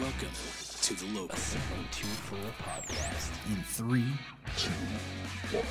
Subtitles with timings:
[0.00, 0.30] Welcome
[0.80, 1.36] to the local.
[1.36, 3.30] 724 podcast.
[3.50, 4.06] In three,
[4.56, 4.70] two,
[5.54, 5.64] one.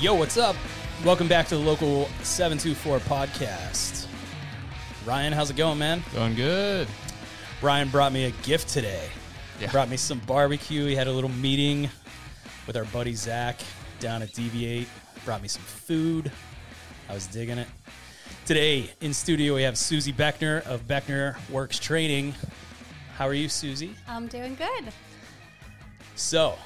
[0.00, 0.56] Yo, what's up?
[1.04, 4.08] Welcome back to the local 724 podcast.
[5.06, 6.02] Ryan, how's it going, man?
[6.12, 6.88] Going good.
[7.62, 9.08] Ryan brought me a gift today.
[9.60, 9.70] Yeah.
[9.70, 10.86] Brought me some barbecue.
[10.86, 11.88] He had a little meeting
[12.66, 13.60] with our buddy Zach
[14.00, 14.88] down at Deviate.
[15.24, 16.32] Brought me some food.
[17.08, 17.68] I was digging it.
[18.46, 22.34] Today in studio we have Suzy Beckner of Beckner Works Training.
[23.16, 23.94] How are you, Suzy?
[24.08, 24.92] I'm doing good.
[26.16, 26.56] So,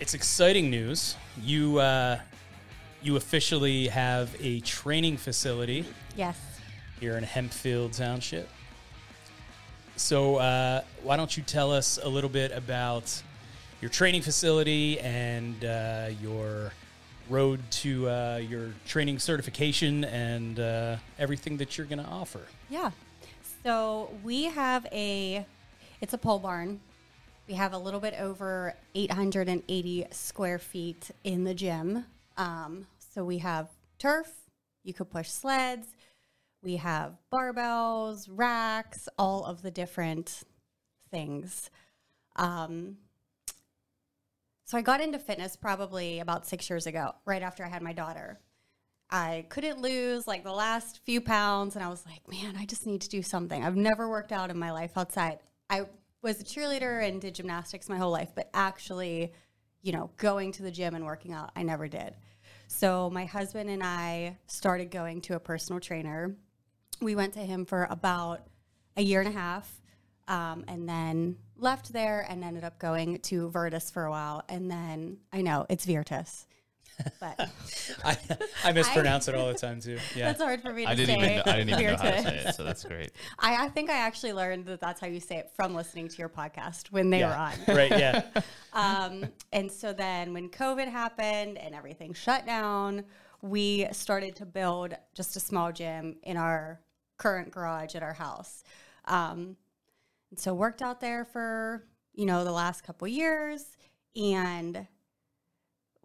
[0.00, 1.16] it's exciting news.
[1.42, 2.18] You uh,
[3.02, 5.84] you officially have a training facility
[6.16, 6.36] Yes.
[7.00, 8.48] here in Hempfield Township.
[9.96, 13.22] So, uh, why don't you tell us a little bit about
[13.80, 16.72] your training facility and uh, your
[17.28, 22.40] road to uh, your training certification and uh, everything that you're going to offer?
[22.70, 22.90] Yeah.
[23.64, 25.44] So we have a,
[26.00, 26.80] it's a pole barn.
[27.48, 32.04] We have a little bit over 880 square feet in the gym.
[32.36, 34.30] Um, so we have turf.
[34.84, 35.88] You could push sleds.
[36.62, 40.42] We have barbells, racks, all of the different
[41.10, 41.70] things.
[42.36, 42.98] Um,
[44.68, 47.94] so I got into fitness probably about six years ago, right after I had my
[47.94, 48.38] daughter.
[49.08, 52.86] I couldn't lose like the last few pounds, and I was like, man, I just
[52.86, 53.64] need to do something.
[53.64, 55.38] I've never worked out in my life outside.
[55.70, 55.86] I
[56.20, 59.32] was a cheerleader and did gymnastics my whole life, but actually,
[59.80, 62.14] you know, going to the gym and working out, I never did.
[62.66, 66.36] So my husband and I started going to a personal trainer.
[67.00, 68.46] We went to him for about
[68.98, 69.80] a year and a half
[70.28, 74.42] um, and then left there and ended up going to Virtus for a while.
[74.48, 76.46] And then I know it's Virtus,
[77.20, 77.50] but
[78.04, 78.16] I,
[78.64, 79.98] I mispronounce it all the time too.
[80.14, 80.26] Yeah.
[80.26, 81.34] that's hard for me to I didn't say.
[81.36, 83.12] even I didn't even know how to say it, so that's great.
[83.38, 86.16] I, I think I actually learned that that's how you say it from listening to
[86.16, 87.28] your podcast when they yeah.
[87.28, 87.76] were on.
[87.76, 87.90] right.
[87.90, 88.22] Yeah.
[88.74, 93.02] Um, and so then when COVID happened and everything shut down,
[93.42, 96.78] we started to build just a small gym in our
[97.16, 98.62] current garage at our house.
[99.06, 99.56] Um,
[100.30, 103.76] and so worked out there for, you know, the last couple years.
[104.16, 104.86] And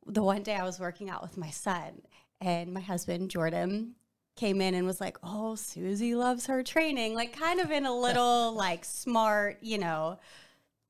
[0.05, 2.01] the one day I was working out with my son
[2.41, 3.95] and my husband, Jordan,
[4.35, 7.95] came in and was like, Oh, Suzy loves her training, like kind of in a
[7.97, 10.19] little like smart, you know,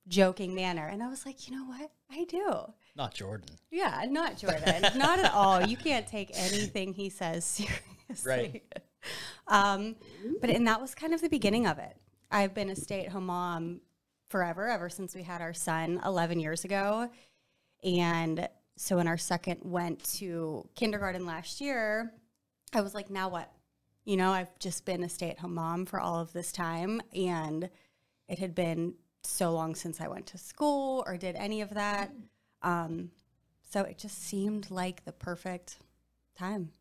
[0.08, 0.88] joking manner.
[0.88, 1.92] And I was like, you know what?
[2.12, 2.74] I do.
[2.96, 3.50] Not Jordan.
[3.72, 4.86] Yeah, not Jordan.
[4.96, 5.66] not at all.
[5.66, 7.46] You can't take anything he says
[8.10, 8.26] seriously.
[8.26, 8.64] Right.
[9.48, 9.96] Um,
[10.40, 11.98] but and that was kind of the beginning of it.
[12.34, 13.82] I've been a stay-at-home mom
[14.28, 17.08] forever, ever since we had our son 11 years ago.
[17.84, 22.12] And so when our second went to kindergarten last year,
[22.74, 23.52] I was like, now what?
[24.04, 27.70] You know, I've just been a stay-at-home mom for all of this time and
[28.28, 32.12] it had been so long since I went to school or did any of that.
[32.64, 33.12] Um,
[33.70, 35.78] so it just seemed like the perfect
[36.36, 36.72] time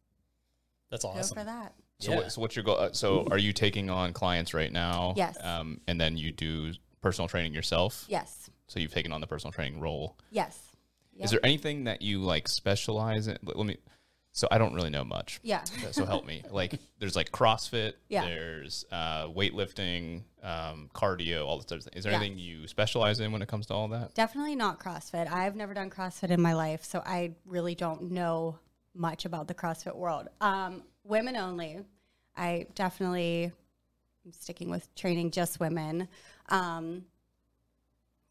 [0.91, 1.37] That's awesome.
[1.37, 1.75] go for that.
[2.03, 2.17] So, Yeah.
[2.19, 2.77] what, so what's your goal?
[2.79, 5.15] Uh, so, are you taking on clients right now?
[5.17, 5.37] Yes.
[5.43, 8.05] Um, and then you do personal training yourself.
[8.09, 8.51] Yes.
[8.69, 10.17] So you've taken on the personal training role.
[10.31, 10.59] Yes.
[11.19, 13.39] Is there anything that you like specialize in?
[13.45, 13.77] Let me.
[14.35, 15.41] So I don't really know much.
[15.43, 15.63] Yeah.
[15.91, 16.43] So help me.
[16.51, 17.93] Like, there's like CrossFit.
[18.09, 18.25] Yeah.
[18.25, 21.93] There's uh, weightlifting, um, cardio, all this thing.
[21.95, 22.19] Is there Yeah.
[22.19, 24.15] anything you specialize in when it comes to all that?
[24.15, 25.31] Definitely not CrossFit.
[25.31, 28.59] I've never done CrossFit in my life, so I really don't know
[28.95, 30.29] much about the CrossFit world.
[30.41, 31.81] Um, women only.
[32.37, 33.53] I definitely
[34.25, 36.09] am sticking with training just women.
[36.49, 37.05] Um,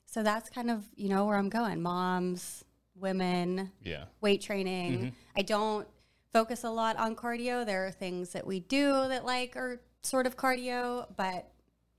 [0.06, 1.82] so that's kind of you know where I'm going.
[1.82, 2.64] Moms,
[2.96, 4.06] women, Yeah.
[4.20, 5.14] weight training.
[5.36, 5.88] I don't
[6.34, 7.66] focus a lot on cardio.
[7.66, 11.50] There are things that we do that like are sort of cardio, but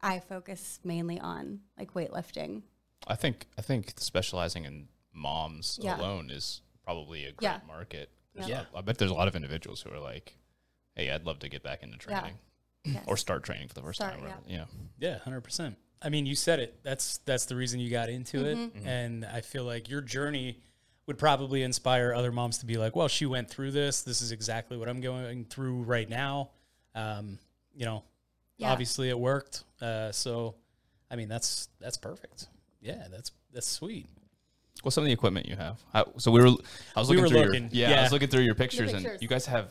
[0.00, 2.62] I focus mainly on like weightlifting.
[3.06, 5.98] I think I think specializing in moms Yeah.
[5.98, 7.60] alone is probably a great Yeah.
[7.66, 8.10] market.
[8.34, 8.64] There's Yeah.
[8.74, 10.36] I bet there's a lot of individuals who are like,
[10.94, 12.20] "Hey, I'd love to get back into Yeah.
[12.20, 12.38] training
[12.84, 13.04] Yes.
[13.06, 14.56] or start training for the first Start, time." yeah.
[14.56, 14.64] Yeah.
[14.98, 15.76] Yeah, hundred percent.
[16.00, 16.82] I mean, you said it.
[16.82, 18.86] That's that's the reason you got into it, Mm-hmm.
[18.88, 20.58] and I feel like your journey
[21.06, 24.02] would probably inspire other moms to be like, "Well, she went through this.
[24.02, 26.50] This is exactly what I'm going through right now."
[26.94, 27.38] Um,
[27.74, 28.04] you know,
[28.58, 28.70] Yeah.
[28.72, 29.64] obviously it worked.
[29.80, 30.56] Uh, so,
[31.10, 32.48] I mean, that's that's perfect.
[32.80, 34.08] Yeah, that's that's sweet.
[34.82, 35.80] What's some of the equipment you have?
[35.92, 36.48] How, so we were.
[36.96, 37.90] I was We looking were through looking, your.
[37.90, 39.12] Yeah, I was looking through your pictures, pictures.
[39.12, 39.68] and you guys have.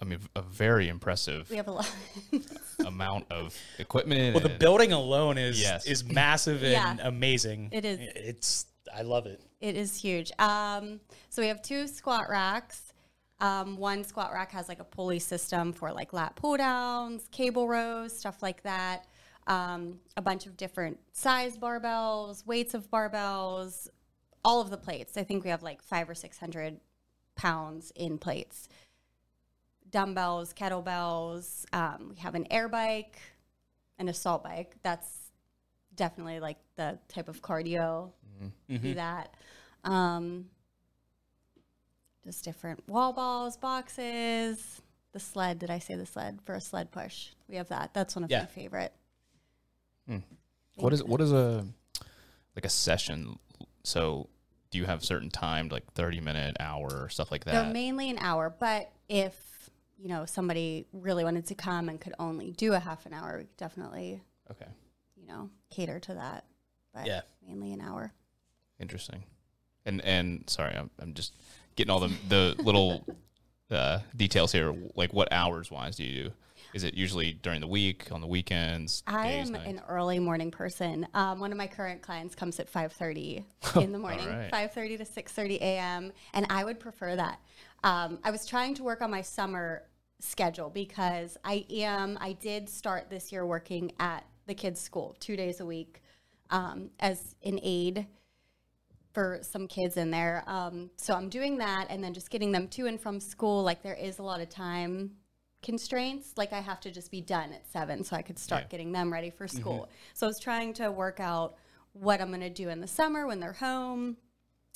[0.00, 1.90] I mean, a very impressive We have a lot.
[2.86, 4.34] amount of equipment.
[4.34, 5.86] Well, the and- building alone is Yes.
[5.86, 7.06] is massive and Yeah.
[7.08, 7.70] amazing.
[7.72, 7.98] It is.
[8.14, 9.40] It's I love it.
[9.60, 10.30] It is huge.
[10.38, 11.00] Um,
[11.30, 12.92] so we have two squat racks.
[13.40, 17.66] Um, one squat rack has like a pulley system for like lat pull downs, cable
[17.68, 19.06] rows, stuff like that.
[19.48, 23.86] um, a bunch of different size barbells, weights of barbells,
[24.44, 25.16] all of the plates.
[25.16, 26.80] I think we have like five or 600
[27.36, 28.68] pounds in plates.
[29.90, 31.64] Dumbbells, kettlebells.
[31.72, 33.18] Um, we have an air bike,
[33.98, 34.76] an assault bike.
[34.82, 35.30] That's
[35.94, 38.10] definitely like the type of cardio.
[38.68, 39.34] Do that.
[39.84, 40.46] Um,
[42.24, 44.82] just different wall balls, boxes.
[45.12, 45.58] The sled.
[45.60, 47.28] Did I say the sled for a sled push?
[47.48, 47.94] We have that.
[47.94, 48.40] That's one of Yeah.
[48.40, 48.92] my favorite.
[50.74, 51.66] What is what is a
[52.54, 53.38] like a session?
[53.82, 54.28] So
[54.70, 57.72] do you have certain timed like thirty minute, hour, stuff like They're that?
[57.72, 62.52] mainly an hour, but if you know somebody really wanted to come and could only
[62.52, 64.20] do a half an hour, we could definitely
[64.50, 64.66] okay,
[65.16, 66.44] you know cater to that.
[66.94, 67.20] But Yeah.
[67.46, 68.12] mainly an hour.
[68.80, 69.24] interesting.
[69.84, 71.34] And and sorry, I'm I'm just
[71.76, 73.04] getting all the the little
[73.70, 74.74] uh, details here.
[74.94, 76.32] Like what hours wise do you do?
[76.76, 79.66] Is it usually during the week, on the weekends, I days, am nights?
[79.66, 81.08] an early morning person.
[81.14, 83.44] Um, one of my current clients comes at 5:30
[83.80, 84.52] in the morning, right.
[84.52, 86.12] 5:30 to 6:30 a.m.
[86.34, 87.40] And I would prefer that.
[87.82, 89.84] Um, I was trying to work on my summer
[90.20, 92.18] schedule because I am.
[92.20, 96.02] I did start this year working at the kids' school two days a week
[96.50, 98.06] um, as an aide
[99.14, 100.44] for some kids in there.
[100.46, 103.62] Um, so I'm doing that and then just getting them to and from school.
[103.62, 105.12] Like there is a lot of time
[105.66, 106.32] constraints.
[106.36, 108.68] Like I have to just be done at seven so I could start Yeah.
[108.68, 109.58] getting them ready for mm-hmm.
[109.58, 109.90] school.
[110.14, 111.56] So I was trying to work out
[111.92, 114.16] what I'm going to do in the summer when they're home.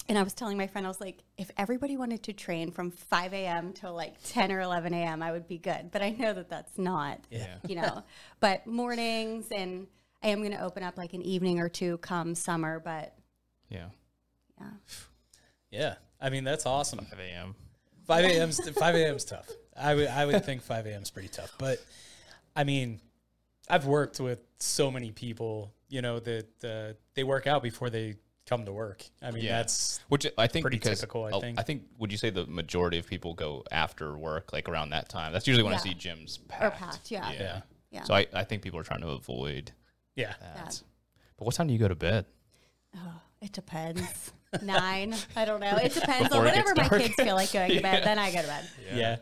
[0.08, 2.90] And I was telling my friend, I was like, if everybody wanted to train from
[2.90, 3.72] 5 a.m.
[3.72, 5.92] till like 10 or 11 a.m., I would be good.
[5.92, 7.56] But I know that that's not, Yeah.
[7.68, 8.02] you know.
[8.40, 9.86] but mornings, and
[10.22, 12.80] I am going to open up like an evening or two come summer.
[12.80, 13.14] But
[13.68, 13.90] yeah,
[14.60, 14.70] yeah.
[15.70, 15.94] Yeah.
[16.20, 17.04] I mean, that's awesome.
[17.04, 17.54] 5 a.m.
[18.08, 18.50] 5 a.m.
[18.50, 19.48] 5 a.m.'s tough.
[19.80, 21.02] I would I would think 5 a.m.
[21.02, 21.52] is pretty tough.
[21.58, 21.78] But
[22.54, 23.00] I mean,
[23.68, 28.16] I've worked with so many people, you know, that uh, they work out before they
[28.46, 29.04] come to work.
[29.22, 29.58] I mean, Yeah.
[29.58, 31.58] that's Which I think Pretty typical, I think.
[31.58, 35.08] I think would you say the majority of people go after work, like around that
[35.08, 35.32] time?
[35.32, 36.78] That's usually when I see gyms packed.
[36.78, 37.30] packed, yeah.
[37.32, 37.60] yeah.
[37.92, 38.02] Yeah.
[38.04, 39.72] So I, I think people are trying to avoid
[40.16, 40.34] Yeah.
[40.40, 40.54] that.
[40.56, 40.82] That.
[41.36, 42.26] But what time do you go to bed?
[42.96, 44.32] Oh, it depends.
[44.62, 45.14] Nine.
[45.36, 45.76] I don't know.
[45.76, 48.40] It depends Before on whatever my kids feel like going to bed, then I go
[48.42, 48.68] to bed.
[48.94, 49.16] Yeah.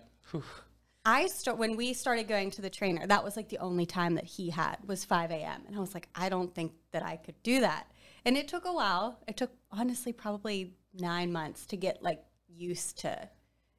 [1.04, 3.06] I start when we started going to the trainer.
[3.06, 5.62] That was like the only time that he had was 5 a.m.
[5.66, 7.90] And I was like, I don't think that I could do that.
[8.24, 9.18] And it took a while.
[9.26, 13.28] It took honestly probably nine months to get like used to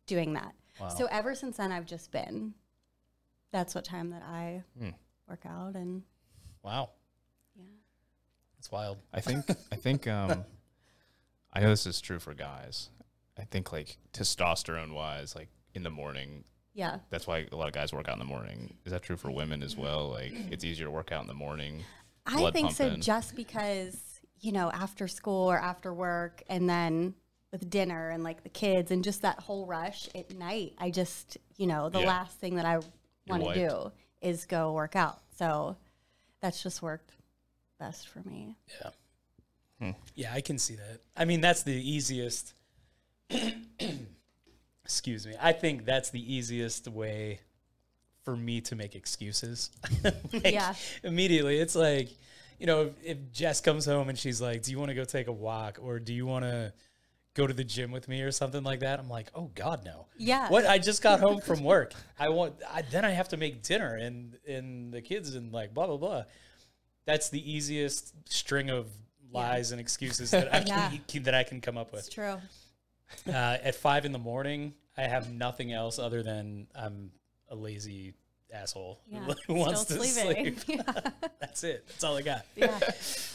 [0.07, 0.53] doing that.
[0.95, 2.53] So ever since then, I've just been.
[3.51, 4.91] That's what time that I Hmm.
[5.27, 6.03] work out and
[6.63, 6.91] Wow.
[7.55, 7.63] yeah.
[8.55, 8.97] That's wild.
[9.13, 10.45] I think I think um
[11.53, 12.89] I know this is true for guys.
[13.37, 16.43] I think like testosterone wise, like in the morning,
[16.73, 16.99] Yeah.
[17.09, 18.75] that's why a lot of guys work out in the morning.
[18.85, 20.09] Is that true for women as well?
[20.09, 21.83] Like it's easier to work out in the morning.
[22.25, 23.97] I blood think so just because,
[24.39, 27.15] you know, after school or after work and then
[27.51, 31.37] with dinner and like the kids and just that whole rush at night, I just,
[31.57, 32.07] you know, the Yeah.
[32.07, 32.79] last thing that I
[33.27, 33.91] want to do
[34.21, 35.19] is go work out.
[35.37, 35.77] So
[36.41, 37.15] that's just worked
[37.79, 38.55] best for me.
[38.81, 38.89] Yeah.
[39.79, 39.91] Hmm.
[40.13, 40.99] Yeah, I can see that.
[41.15, 42.53] I mean, that's the easiest.
[44.83, 45.33] Excuse me.
[45.39, 47.41] I think that's the easiest way
[48.23, 49.69] for me to make excuses.
[50.33, 50.73] Like, Yeah.
[51.03, 52.09] Immediately, it's like,
[52.59, 55.05] you know, if, if Jess comes home and she's like, "Do you want to go
[55.05, 56.73] take a walk, or do you want to
[57.33, 60.07] go to the gym with me, or something like that?" I'm like, "Oh God, no."
[60.17, 60.49] Yeah.
[60.49, 60.65] What?
[60.65, 61.93] I just got home from work.
[62.19, 62.55] I want.
[62.69, 65.95] I, then I have to make dinner and and the kids and like blah blah
[65.97, 66.23] blah.
[67.05, 68.87] That's the easiest string of
[69.31, 70.61] lies and excuses that I
[71.07, 72.13] can that I can come up It's with.
[72.13, 72.35] true.
[73.27, 73.31] Uh,
[73.63, 77.11] at five in the morning, I have nothing else other than I'm
[77.49, 78.13] a lazy
[78.53, 79.33] asshole Yeah.
[79.47, 80.57] who wants to sleeping.
[80.57, 80.79] sleep.
[80.87, 81.11] yeah.
[81.39, 81.85] That's it.
[81.87, 82.45] That's all I got.
[82.55, 82.77] Yeah.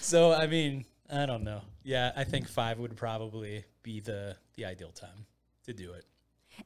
[0.04, 1.62] So I mean, I don't know.
[1.82, 5.26] Yeah, I think five would probably be the the ideal time
[5.64, 6.04] to do it.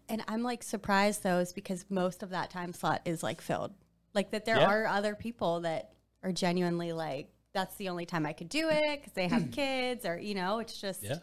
[0.08, 3.72] And I'm like surprised though, is because most of that time slot is like filled.
[4.14, 4.66] Like that there Yeah.
[4.68, 5.92] are other people that
[6.24, 10.04] are genuinely like, that's the only time I could do it because they have kids
[10.04, 11.18] or, you know, it's just, Yeah.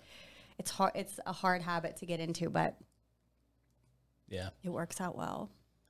[0.58, 0.94] It's hard.
[0.96, 2.78] It's a hard habit to get into, but
[4.28, 4.50] Yeah.
[4.64, 5.50] it works out well.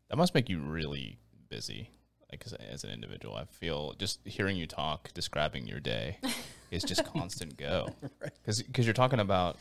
[0.09, 1.17] That must make you really
[1.49, 1.89] busy.
[2.31, 6.19] Like as, as an individual, I feel just hearing you talk, describing your day,
[6.71, 7.89] is just constant go.
[8.41, 9.57] Because because you're talking about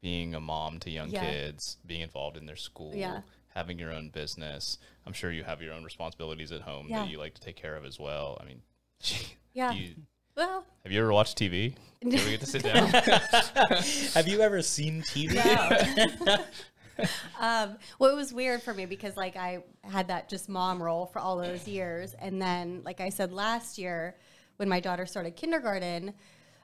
[0.00, 1.24] being a mom to young Yeah.
[1.24, 3.22] kids, being involved in their school, Yeah.
[3.54, 4.78] having your own business.
[5.06, 7.00] I'm sure you have your own responsibilities at home Yeah.
[7.00, 8.36] that you like to take care of as well.
[8.40, 8.62] I mean,
[9.54, 9.72] Yeah.
[9.72, 9.94] you,
[10.36, 11.74] Well, have you ever watched TV?
[12.02, 12.88] Do you ever get to sit down?
[14.14, 15.34] Have you ever seen TV?
[16.26, 16.36] No.
[17.40, 21.06] um, well, it was weird for me because like I had that just mom role
[21.06, 24.16] for all those years, and then like I said last year,
[24.56, 26.12] when my daughter started kindergarten,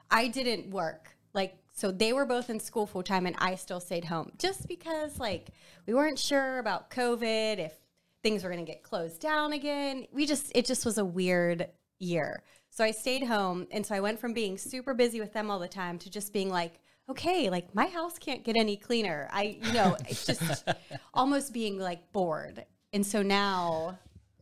[0.09, 1.15] I didn't work.
[1.33, 4.67] Like, so they were both in school full time and I still stayed home just
[4.67, 5.49] because, like,
[5.87, 7.73] we weren't sure about COVID, if
[8.21, 10.05] things were going to get closed down again.
[10.11, 12.43] We just, it just was a weird year.
[12.81, 13.67] So I stayed home.
[13.69, 16.33] And so I went from being super busy with them all the time to just
[16.33, 19.29] being like, okay, like my house can't get any cleaner.
[19.31, 20.67] I, you know, it's just
[21.13, 22.65] almost being like bored.
[22.91, 23.99] And so now,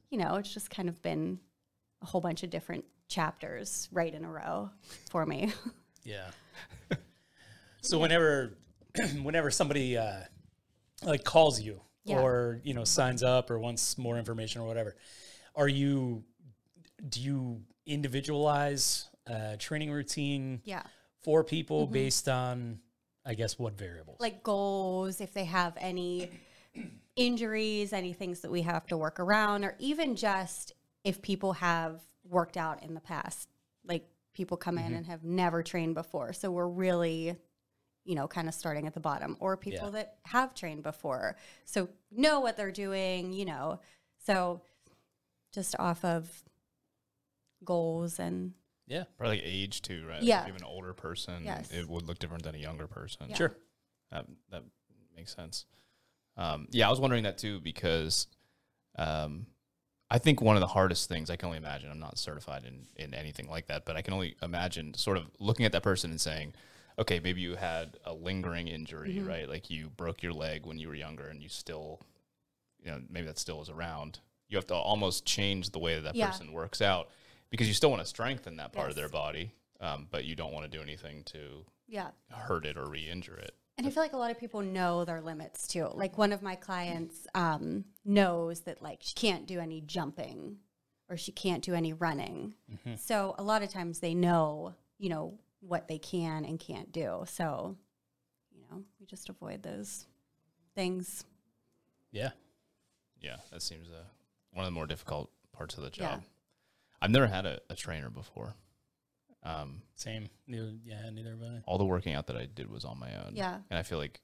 [0.10, 1.38] you know, it's just kind of been
[2.02, 4.70] a whole bunch of different chapters right in a row
[5.10, 5.52] for me.
[6.06, 6.32] Yeah.
[7.82, 8.54] so whenever
[9.22, 10.22] whenever somebody uh,
[11.04, 12.22] like calls you Yeah.
[12.22, 14.96] or you know signs up or wants more information or whatever,
[15.56, 16.24] are you
[17.10, 20.84] do you individualize a training routine yeah.
[21.22, 21.94] for people mm-hmm.
[21.94, 22.80] based on
[23.26, 24.18] I guess what variables?
[24.20, 26.32] Like goals, if they have any
[27.16, 32.02] injuries, any things that we have to work around, or even just if people have
[32.28, 33.50] worked out in the past.
[33.86, 34.96] Like people come in mm-hmm.
[34.96, 36.34] and have never trained before.
[36.34, 37.36] So we're really,
[38.06, 40.04] you know, kind of starting at the bottom, or people Yeah.
[40.04, 41.36] that have trained before.
[41.66, 43.82] So know what they're doing, you know.
[44.26, 44.62] So
[45.52, 46.44] just off of
[47.64, 48.54] goals and
[48.88, 49.04] yeah.
[49.18, 50.22] Probably like age too, right?
[50.24, 50.42] Yeah.
[50.42, 51.70] If you have an older person, Yes.
[51.72, 53.28] it would look different than a younger person.
[53.30, 53.36] Yeah.
[53.36, 53.56] Sure.
[54.12, 54.64] That that
[55.16, 55.66] makes sense.
[56.38, 58.26] Um, yeah, I was wondering that too because
[58.98, 59.46] um,
[60.10, 61.92] I think one of the hardest things I can only imagine.
[61.92, 65.26] I'm not certified in in anything like that, but I can only imagine sort of
[65.40, 66.54] looking at that person and saying,
[66.98, 69.28] okay, maybe you had a lingering injury, Mm-hmm.
[69.28, 69.48] right?
[69.50, 72.02] Like you broke your leg when you were younger, and you still,
[72.84, 74.20] you know, maybe that still is around.
[74.48, 76.32] You have to almost change the way that that Yeah.
[76.32, 77.10] person works out
[77.50, 80.54] because you still want to strengthen that part of their body, um, but you don't
[80.54, 82.10] want to do anything to yeah.
[82.30, 83.54] hurt it or re-injure it.
[83.78, 85.90] And I feel like a lot of people know their limits too.
[85.94, 90.58] Like one of my clients um, knows that like she can't do any jumping
[91.10, 92.56] or she can't do any running.
[92.98, 97.24] So a lot of times they know, you know, what they can and can't do.
[97.26, 97.78] So,
[98.52, 100.06] you know, we just avoid those
[100.76, 101.24] things.
[102.12, 102.32] Yeah.
[103.22, 104.04] Yeah, that seems uh,
[104.52, 106.20] one of the more difficult parts of the Yeah.
[107.00, 107.06] Job.
[107.06, 108.54] I've never had a, a trainer before.
[109.44, 110.30] Um, Same.
[110.48, 111.62] Neither, yeah, neither have I.
[111.66, 113.34] all the working out that I did was on my own.
[113.36, 113.60] Yeah.
[113.70, 114.20] And I feel like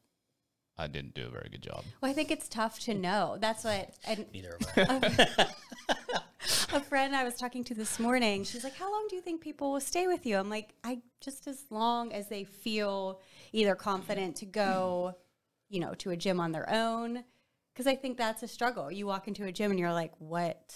[0.77, 1.83] I didn't do a very good job.
[2.01, 3.37] Well, I think it's tough to know.
[3.39, 5.03] That's what and Neither have
[5.39, 5.47] I.
[6.73, 9.39] a friend I was talking to this morning, she's like, How long do you think
[9.41, 10.37] people will stay with you?
[10.37, 13.21] I'm like, I just as long as they feel
[13.53, 15.15] either confident to go,
[15.69, 17.23] you know, to a gym on their own.
[17.75, 18.91] Cause I think that's a struggle.
[18.91, 20.75] You walk into a gym and you're like, What?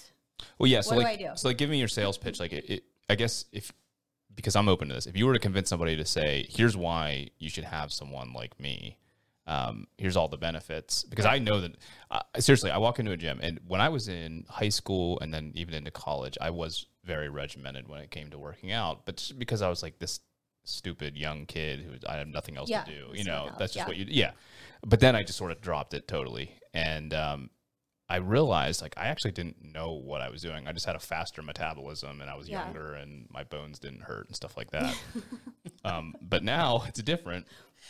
[0.57, 0.81] Well, yeah.
[0.81, 1.31] So What do like, I do?
[1.35, 2.39] so like, give me your sales pitch.
[2.39, 3.71] Like, it, it, I guess if
[4.35, 7.29] because I'm open to this, if you were to convince somebody to say, "Here's why
[7.39, 8.97] you should have someone like me,"
[9.47, 11.03] um, here's all the benefits.
[11.03, 11.75] Because I know that
[12.11, 15.33] uh, seriously, I walk into a gym, and when I was in high school and
[15.33, 19.05] then even into college, I was very regimented when it came to working out.
[19.05, 20.19] But just because I was like this
[20.65, 23.85] stupid young kid who I have nothing else Yeah, to do, you know, that's just
[23.85, 23.87] yeah.
[23.87, 24.31] what you yeah.
[24.85, 27.49] But then I just sort of dropped it totally, and um,
[28.09, 30.67] I realized like I actually didn't know what I was doing.
[30.67, 32.63] I just had a faster metabolism and I was Yeah.
[32.65, 34.97] younger and my bones didn't hurt and stuff like that.
[35.85, 37.45] um, but now it's different.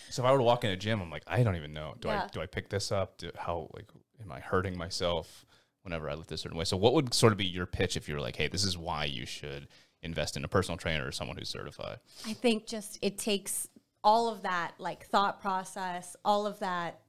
[0.09, 1.95] So if I were to walk in a gym, I'm like, I don't even know.
[1.99, 3.17] Do I do I pick this up?
[3.17, 3.89] Do, how like
[4.21, 5.45] am I hurting myself
[5.83, 6.65] whenever I lift a certain way?
[6.65, 8.77] So what would sort of be your pitch if you were like, hey, this is
[8.77, 9.67] why you should
[10.01, 11.99] invest in a personal trainer or someone who's certified?
[12.27, 13.67] I think just it takes
[14.03, 16.99] all of that like thought process, all of that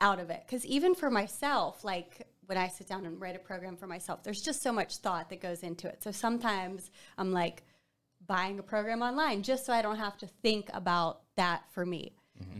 [0.00, 0.42] out of it.
[0.46, 4.22] Because even for myself, like when I sit down and write a program for myself,
[4.22, 6.02] there's just so much thought that goes into it.
[6.02, 7.64] So sometimes I'm like
[8.26, 12.16] buying a program online just so I don't have to think about that for me.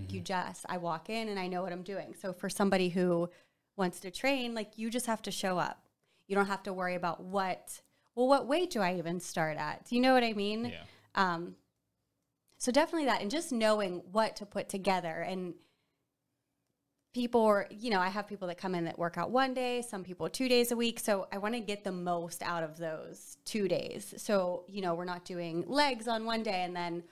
[0.08, 2.14] You just, I walk in and I know what I'm doing.
[2.20, 3.28] So for somebody who
[3.76, 5.86] wants to train, like you just have to show up.
[6.28, 7.80] You don't have to worry about what,
[8.14, 9.86] well, what weight do I even start at?
[9.86, 10.66] Do you know what I mean?
[10.66, 10.82] Yeah.
[11.14, 11.56] Um,
[12.58, 15.20] so definitely that, and just knowing what to put together.
[15.20, 15.54] And
[17.16, 19.80] people, are, you know, I have people that come in that work out one day,
[19.80, 21.00] some people two days a week.
[21.00, 24.12] So I want to get the most out of those two days.
[24.18, 27.02] So you know, we're not doing legs on one day and then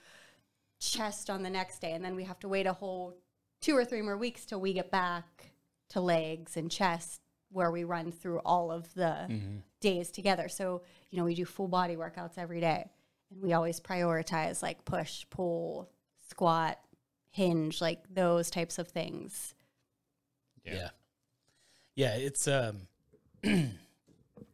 [0.79, 3.17] chest on the next day, and then we have to wait a whole
[3.61, 5.51] two or three more weeks till we get back
[5.89, 7.21] to legs and chest
[7.51, 9.57] where we run through all of the mm-hmm.
[9.79, 10.47] days together.
[10.49, 12.91] So, you know, we do full body workouts every day.
[13.31, 15.89] And we always prioritize like push, pull,
[16.29, 16.77] squat,
[17.31, 19.55] hinge, like those types of things.
[20.73, 20.89] Yeah.
[21.95, 22.87] Yeah, it's um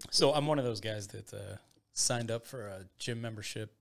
[0.09, 1.57] so I'm one of those guys that uh
[1.93, 3.73] signed up for a gym membership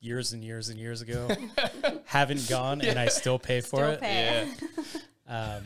[0.00, 1.28] years and years and years ago.
[2.04, 4.00] Haven't gone and I still pay for Still it.
[4.00, 4.48] pay.
[5.28, 5.62] Um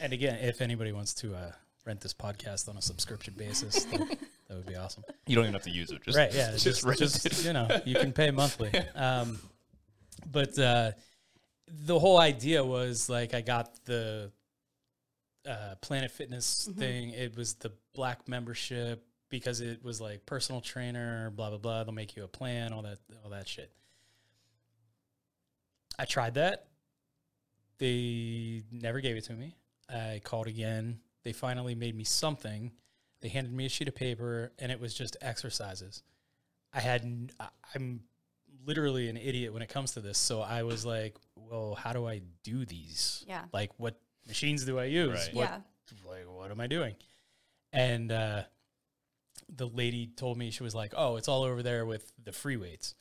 [0.00, 1.52] and again, if anybody wants to uh
[1.86, 4.18] rent this podcast on a subscription basis, like,
[4.48, 5.04] That would be awesome.
[5.26, 6.02] You don't even have to use it.
[6.04, 6.32] Just, right?
[6.34, 7.44] Yeah, just, just, rent just, it.
[7.44, 8.70] you know, you can pay monthly.
[8.94, 9.38] Um,
[10.30, 10.92] but uh,
[11.68, 14.30] the whole idea was like I got the
[15.46, 17.10] uh, Planet Fitness thing.
[17.10, 21.84] It was the black membership because it was like personal trainer, blah blah blah.
[21.84, 23.70] They'll make you a plan, all that, all that shit.
[25.98, 26.66] I tried that.
[27.78, 29.56] They never gave it to me.
[29.88, 31.00] I called again.
[31.24, 32.72] They finally made me something.
[33.20, 36.02] They handed me a sheet of paper, and it was just exercises.
[36.72, 37.32] I had,
[37.74, 38.00] I'm
[38.66, 40.18] literally an idiot when it comes to this.
[40.18, 43.24] So I was like, well, how do I do these?
[43.26, 43.44] Yeah.
[43.52, 45.12] Like, what machines do I use?
[45.26, 45.34] Right.
[45.34, 45.58] What, Yeah.
[46.08, 46.94] Like, what am I doing?
[47.72, 48.42] And uh,
[49.54, 52.56] the lady told me, she was like, oh, it's all over there with the free
[52.56, 52.94] weights.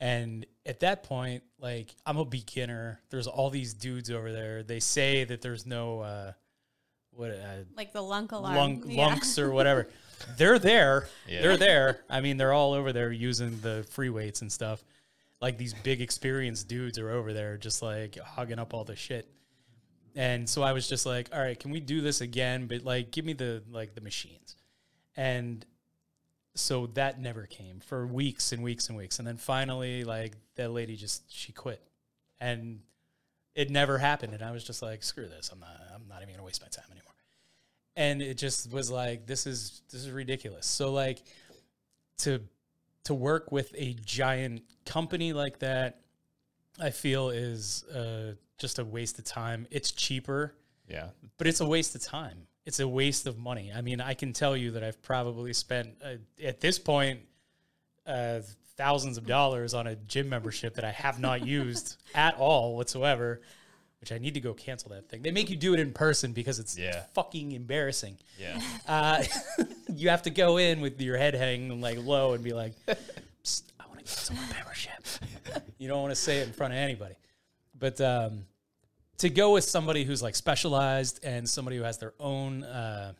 [0.00, 3.00] And at that point, like, I'm a beginner.
[3.10, 4.62] There's all these dudes over there.
[4.62, 6.32] They say that there's no, uh,
[7.12, 8.54] what, uh, Like the lunk alarm.
[8.56, 9.06] lunk, Yeah.
[9.06, 9.88] lunks or whatever.
[10.36, 11.08] They're there.
[11.28, 11.42] Yeah.
[11.42, 12.00] They're there.
[12.10, 14.84] I mean, they're all over there using the free weights and stuff.
[15.40, 19.28] Like these big experienced dudes are over there just like hogging up all the shit.
[20.14, 22.66] And so I was just like, all right, can we do this again?
[22.66, 24.56] But like, give me the like the machines.
[25.16, 25.64] And
[26.54, 29.18] so that never came for weeks and weeks and weeks.
[29.18, 31.82] And then finally, like that lady just she quit.
[32.40, 32.80] And
[33.54, 34.34] it never happened.
[34.34, 35.50] And I was just like, screw this.
[35.52, 37.14] I'm not I'm not even gonna waste my time anymore
[37.96, 41.22] and it just was like this is this is ridiculous so like
[42.18, 42.40] to
[43.04, 46.00] to work with a giant company like that
[46.80, 48.32] i feel is uh,
[48.64, 50.54] just a waste of time it's cheaper
[50.88, 51.08] Yeah.
[51.36, 54.32] but it's a waste of time it's a waste of money i mean i can
[54.32, 57.20] tell you that i've probably spent uh, at this point
[58.06, 58.40] uh,
[58.78, 63.42] thousands of dollars on a gym membership that i have not used at all whatsoever
[64.00, 66.32] which i need to go cancel that thing they make you do it in person
[66.32, 67.02] because it's Yeah.
[67.12, 68.60] fucking embarrassing Yeah.
[68.88, 69.22] uh,
[69.94, 72.94] you have to go in with your head hanging like low and be like, I
[73.88, 74.92] want to cancel my membership.
[75.78, 77.14] you don't want to say it in front of anybody.
[77.78, 78.44] But um,
[79.18, 83.12] to go with somebody who's like specialized and somebody who has their own uh,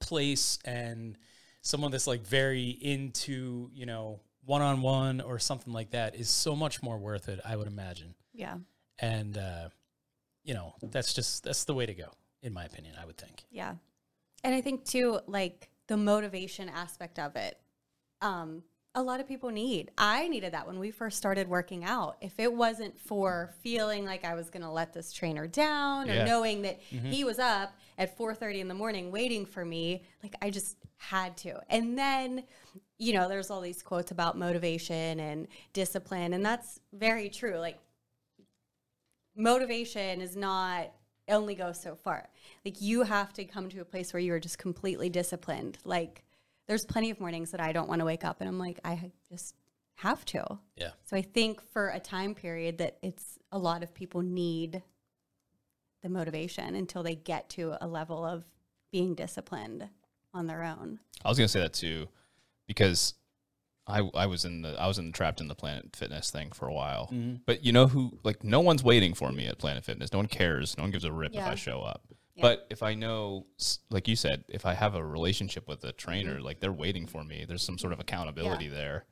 [0.00, 1.16] place and
[1.62, 6.28] someone that's like very into, you know, one on one or something like that is
[6.28, 8.14] so much more worth it, I would imagine.
[8.32, 8.56] Yeah.
[8.98, 9.68] And, uh,
[10.42, 12.08] you know, that's just, that's the way to go,
[12.42, 13.44] in my opinion, I would think.
[13.50, 13.74] Yeah.
[14.42, 17.58] And I think too, like the motivation aspect of it,
[18.20, 18.62] um,
[18.96, 19.90] a lot of people need.
[19.98, 22.16] I needed that when we first started working out.
[22.20, 26.14] If it wasn't for feeling like I was going to let this trainer down or
[26.14, 26.24] Yeah.
[26.24, 27.10] knowing that mm-hmm.
[27.10, 31.36] he was up at 4:30 in the morning waiting for me, like I just had
[31.38, 31.60] to.
[31.68, 32.44] And then,
[32.98, 37.58] you know, there's all these quotes about motivation and discipline, and that's very true.
[37.58, 37.78] Like
[39.36, 40.92] motivation is not
[41.28, 42.28] only goes so far.
[42.64, 45.78] Like you have to come to a place where you are just completely disciplined.
[45.84, 46.23] Like
[46.66, 49.12] there's plenty of mornings that I don't want to wake up and I'm like I
[49.30, 49.54] just
[49.96, 50.58] have to.
[50.76, 50.90] Yeah.
[51.04, 54.82] So I think for a time period that it's a lot of people need
[56.02, 58.44] the motivation until they get to a level of
[58.92, 59.88] being disciplined
[60.32, 60.98] on their own.
[61.24, 62.08] I was gonna say that too,
[62.66, 63.14] because
[63.86, 66.66] I I was in the I was in trapped in the Planet Fitness thing for
[66.66, 67.08] a while.
[67.12, 67.36] Mm-hmm.
[67.46, 68.18] But you know who?
[68.22, 70.12] Like no one's waiting for me at Planet Fitness.
[70.12, 70.76] No one cares.
[70.76, 72.02] No one gives a rip if I show up.
[72.34, 72.42] Yeah.
[72.42, 73.46] But if I know,
[73.90, 76.44] like you said, if I have a relationship with a trainer, Mm-hmm.
[76.44, 77.44] like they're waiting for me.
[77.46, 79.04] There's some sort of accountability there.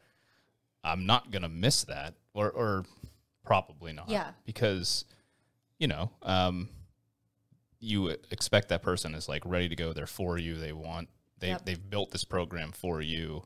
[0.84, 2.84] I'm not gonna miss that, or or
[3.44, 4.08] probably not.
[4.08, 4.32] Yeah.
[4.44, 5.04] Because,
[5.78, 6.68] you know, um,
[7.78, 9.92] you expect that person is like ready to go.
[9.92, 10.54] They're for you.
[10.56, 11.08] They want.
[11.38, 11.64] They Yep.
[11.64, 13.44] they've built this program for you.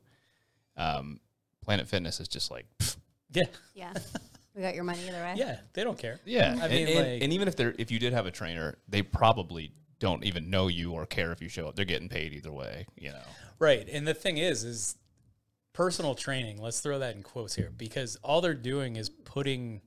[0.77, 1.21] Um,
[1.63, 2.97] Planet Fitness is just like, pff,
[3.33, 3.45] Yeah.
[3.75, 3.93] Yeah.
[4.57, 5.35] we got your money either way.
[5.37, 5.59] Yeah.
[5.75, 6.19] They don't care.
[6.25, 6.57] yeah.
[6.61, 8.79] I and, mean, and, like- and even if they're if you did have a trainer,
[8.89, 11.77] they probably don't even know you or care if you show up.
[11.77, 12.87] They're getting paid either way.
[12.97, 13.23] You know.
[13.59, 13.87] Right.
[13.89, 14.97] And the thing is, is
[15.73, 19.83] personal training, let's throw that in quotes here, because all they're doing is putting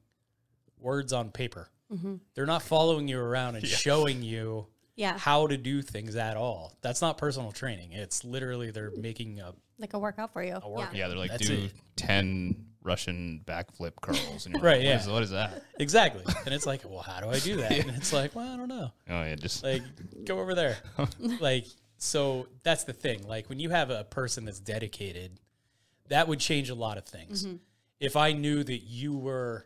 [0.80, 1.70] words on paper.
[1.92, 2.16] Mm-hmm.
[2.36, 5.18] They're not following you around and showing you Yeah.
[5.18, 6.78] how to do things at all.
[6.82, 7.94] That's not personal training.
[7.94, 10.60] It's literally they're making a Like a workout for you.
[10.66, 10.96] workout.
[10.96, 11.72] Yeah, they're like That's do it.
[11.96, 14.45] ten Russian backflip curls.
[14.45, 14.93] And you're Right, Like, yeah.
[14.95, 15.63] What is, what is that?
[15.80, 16.23] exactly.
[16.45, 17.71] and it's like, well, how do I do that?
[17.71, 18.91] And it's like, well, I don't know.
[19.10, 19.84] Oh yeah, just like
[20.25, 20.78] go over there
[21.39, 21.65] like
[21.97, 25.39] so that's the thing like when you have a person that's dedicated
[26.08, 27.58] that would change a lot of things mm-hmm.
[27.99, 29.65] if i knew that you were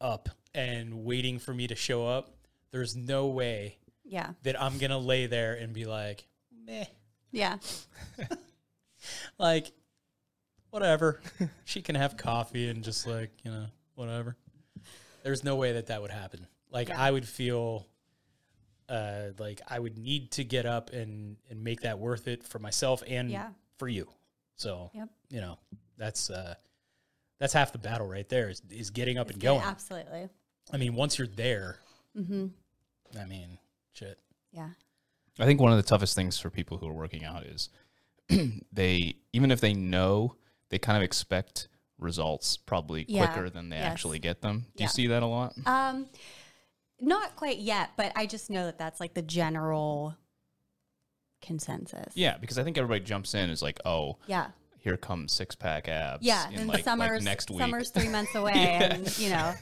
[0.00, 2.34] up and waiting for me to show up
[2.70, 4.30] there's no way Yeah.
[4.42, 6.26] that i'm gonna lay there and be like
[6.66, 6.84] meh
[7.32, 7.56] Yeah.
[9.38, 9.72] like
[10.70, 11.20] whatever
[11.64, 14.36] she can have coffee and just like you know whatever
[15.22, 17.00] there's no way that that would happen like Yeah.
[17.00, 17.86] i would feel
[18.88, 22.58] uh like i would need to get up and and make that worth it for
[22.58, 23.48] myself and Yeah.
[23.78, 24.08] for you
[24.56, 25.08] So Yep.
[25.30, 25.58] you know
[25.96, 26.54] that's uh,
[27.38, 29.60] that's half the battle right there is, is getting up and going.
[29.62, 30.28] absolutely.
[30.72, 31.78] I mean, once you're there,
[32.16, 32.46] Mm-hmm.
[33.18, 33.58] I mean,
[33.92, 34.18] shit.
[34.52, 34.68] Yeah.
[35.38, 37.68] I think one of the toughest things for people who are working out is
[38.72, 40.36] they even if they know
[40.70, 43.92] they kind of expect results probably Yeah, quicker than they yes.
[43.92, 44.60] actually get them.
[44.76, 44.84] Do Yeah.
[44.84, 45.54] you see that a lot?
[45.66, 46.06] Um,
[47.00, 50.16] not quite yet, but I just know that that's like the general
[51.42, 52.12] consensus.
[52.14, 54.48] Yeah, because I think everybody jumps in is like, oh, Yeah.
[54.78, 56.24] here comes six pack abs.
[56.24, 56.48] Yeah.
[56.50, 57.60] in And like, like summer's next week.
[57.60, 59.54] summer's three months away, and you know,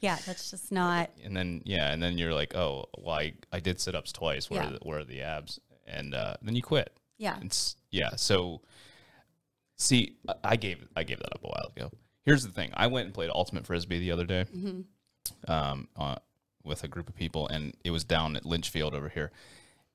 [0.00, 1.10] yeah, that's just not.
[1.24, 4.48] and then yeah, and then you're like, oh, well, I, I did sit ups twice.
[4.50, 4.68] Where Yeah.
[4.68, 5.60] are the, where are the abs?
[5.86, 6.94] And uh, then you quit.
[7.18, 7.38] Yeah.
[7.42, 8.16] It's yeah.
[8.16, 8.62] So
[9.82, 11.90] see, I- gave I gave that up a while ago.
[12.24, 14.44] Here's the thing: I went and played ultimate frisbee the other day,
[15.48, 16.16] um, uh,
[16.64, 19.32] with a group of people, and it was down at Lynchfield over here.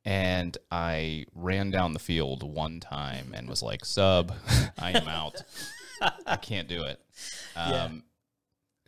[0.05, 4.33] And I ran down the field one time and was like, "Sub,
[4.79, 5.41] I am out.
[6.25, 6.99] I can't do it."
[7.55, 7.89] Um, Yeah.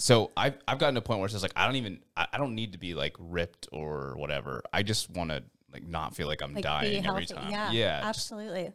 [0.01, 2.27] So I've I've gotten to a point where it's just like I don't even I,
[2.31, 4.63] I don't need to be like ripped or whatever.
[4.71, 7.51] I just want to like not feel like I'm Like dying every time.
[7.51, 7.71] Yeah.
[7.71, 8.71] yeah just- Absolutely.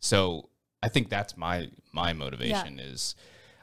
[0.00, 0.48] so
[0.82, 3.14] I think that's my my motivation is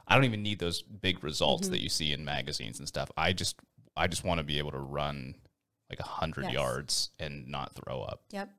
[0.06, 1.72] I don't even need those big results Mm-hmm.
[1.72, 3.10] that you see in magazines and stuff.
[3.16, 3.56] I just
[3.96, 5.36] I just want to be able to run
[5.90, 6.52] like a hundred Yes.
[6.54, 8.22] yards and not throw up.
[8.30, 8.50] Yep.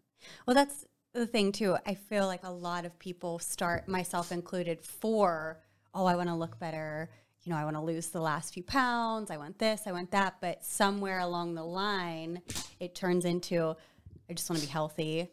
[0.45, 1.77] Well, that's the thing too.
[1.85, 5.59] I feel like a lot of people start, myself included, for
[5.93, 7.09] oh, I want to look better.
[7.43, 9.29] You know, I want to lose the last few pounds.
[9.29, 9.83] I want this.
[9.85, 10.37] I want that.
[10.41, 12.41] But somewhere along the line,
[12.79, 13.75] it turns into
[14.29, 15.29] I just want to be healthy.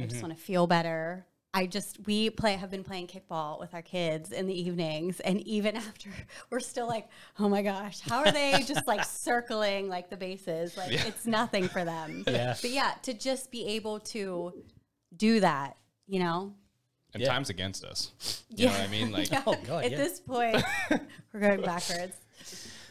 [0.00, 1.26] I just want to feel better.
[1.56, 5.40] I just we play have been playing kickball with our kids in the evenings, and
[5.46, 6.10] even after
[6.50, 10.76] we're still like, oh my gosh, how are they just like circling like the bases?
[10.76, 12.24] Like it's nothing for them.
[12.36, 12.54] Yeah.
[12.60, 14.52] But yeah, to just be able to
[15.16, 16.52] do that, you know.
[17.14, 17.30] And Yeah.
[17.30, 18.12] time's against us.
[18.50, 19.10] You know what I mean?
[19.10, 19.42] Like Yeah.
[19.46, 19.96] Oh, God, At yeah.
[19.96, 20.62] this point,
[21.32, 22.16] we're going backwards.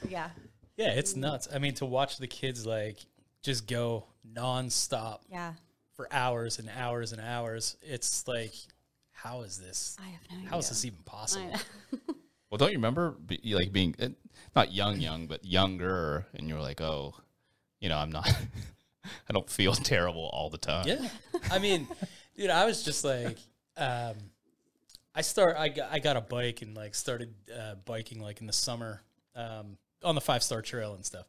[0.10, 0.30] Yeah.
[0.78, 1.48] Yeah, it's nuts.
[1.54, 2.98] I mean, to watch the kids like
[3.44, 5.54] just go nonstop Yeah.
[5.96, 7.78] For hours and hours and hours.
[7.82, 8.54] It's like,
[9.12, 9.98] how is this?
[10.00, 10.50] I have no idea.
[10.50, 11.54] How is this even possible?
[12.56, 14.10] Well, don't you remember be, like being eh,
[14.56, 17.14] not young, young, but younger, and you were like, oh,
[17.82, 18.30] you know, I'm not,
[19.30, 20.88] I don't feel terrible all the time.
[20.88, 21.10] Yeah.
[21.52, 21.86] I mean,
[22.38, 23.38] dude, I was just like,
[23.76, 24.16] um,
[25.14, 28.48] I start, I got, I got a bike and like started uh, biking like in
[28.48, 29.02] the summer
[29.36, 31.26] um, on the five star trail and stuff.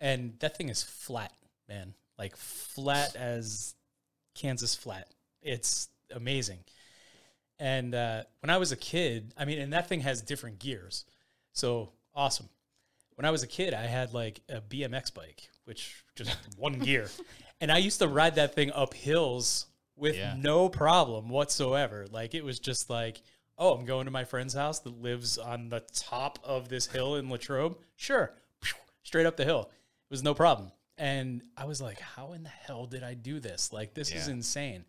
[0.00, 1.32] And that thing is flat,
[1.68, 1.92] man.
[2.18, 3.74] Like flat as
[4.34, 5.08] Kansas flat.
[5.42, 6.58] It's amazing.
[7.58, 11.04] And uh, when I was a kid, I mean, and that thing has different gears.
[11.52, 12.48] So awesome.
[13.14, 17.08] When I was a kid, I had like a BMX bike, which just one gear.
[17.60, 19.66] And I used to ride that thing up hills
[19.96, 20.34] with Yeah.
[20.36, 22.06] no problem whatsoever.
[22.10, 23.22] Like it was just like,
[23.56, 27.14] oh, I'm going to my friend's house that lives on the top of this hill
[27.14, 27.78] in Latrobe.
[27.94, 28.32] Sure.
[29.04, 29.70] Straight up the hill.
[29.70, 30.72] It was no problem.
[30.96, 33.72] And I was like, how in the hell did I do this?
[33.72, 34.84] Like, this is insane.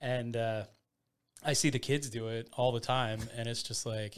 [0.00, 0.64] And uh,
[1.42, 3.20] I see the kids do it all the time.
[3.36, 4.16] And it's just like,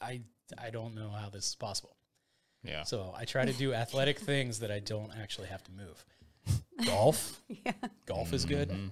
[0.00, 0.20] I,
[0.58, 1.96] I don't know how this is possible.
[2.64, 2.82] Yeah.
[2.84, 6.04] So I try to do athletic things that I don't actually have to move.
[6.86, 7.40] Golf.
[7.64, 7.72] Yeah.
[8.06, 8.70] Golf is good.
[8.70, 8.90] Mhm.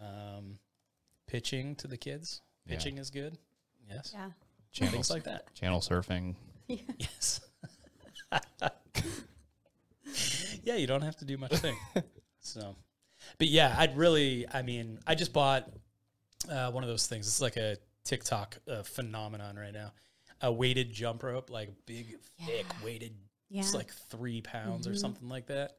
[0.00, 0.58] Um,
[1.28, 2.40] pitching to the kids.
[2.66, 2.74] Yeah.
[2.74, 3.38] Pitching is good.
[3.88, 4.10] Yes.
[4.14, 4.30] Yeah.
[4.72, 5.54] Channel, Things like that.
[5.54, 6.34] channel surfing.
[6.68, 7.40] Yes.
[10.68, 11.76] Yeah, you don't have to do much thing.
[12.40, 12.76] So,
[13.38, 15.68] but yeah, I'd really, I mean, I just bought
[16.48, 17.26] uh, one of those things.
[17.26, 19.92] It's like a TikTok uh, phenomenon right now.
[20.40, 23.12] A weighted jump rope, like big, thick, weighted.
[23.50, 23.62] Yeah.
[23.62, 25.78] It's like three pounds or something like that.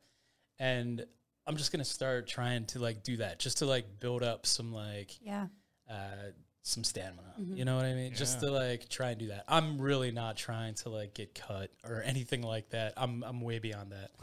[0.60, 1.06] And
[1.48, 4.74] I'm just gonna start trying to like do that, just to like build up some
[4.74, 5.48] like Yeah.
[5.90, 7.34] uh, some stamina.
[7.56, 8.14] You know what I mean?
[8.14, 9.46] Just to like try and do that.
[9.48, 12.94] I'm really not trying to like get cut or anything like that.
[12.98, 14.12] I'm I'm way beyond that.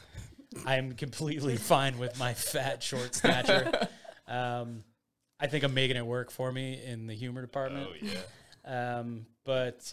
[0.64, 3.88] I'm completely fine with my fat, short stature.
[4.28, 4.82] Um,
[5.38, 7.88] I think I'm making it work for me in the humor department.
[7.88, 8.18] Oh yeah.
[8.98, 9.92] Um, but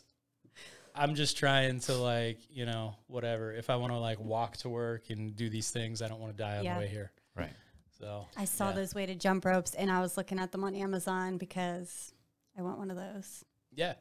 [0.95, 3.53] I'm just trying to like, you know, whatever.
[3.53, 6.35] If I want to like walk to work and do these things, I don't want
[6.35, 6.73] to die on Yeah.
[6.73, 7.11] the way here.
[7.35, 7.53] Right.
[7.99, 8.75] So I saw yeah.
[8.77, 12.11] those weighted jump ropes and I was looking at them on Amazon because
[12.57, 13.45] I want one of those.
[13.75, 13.93] Yeah,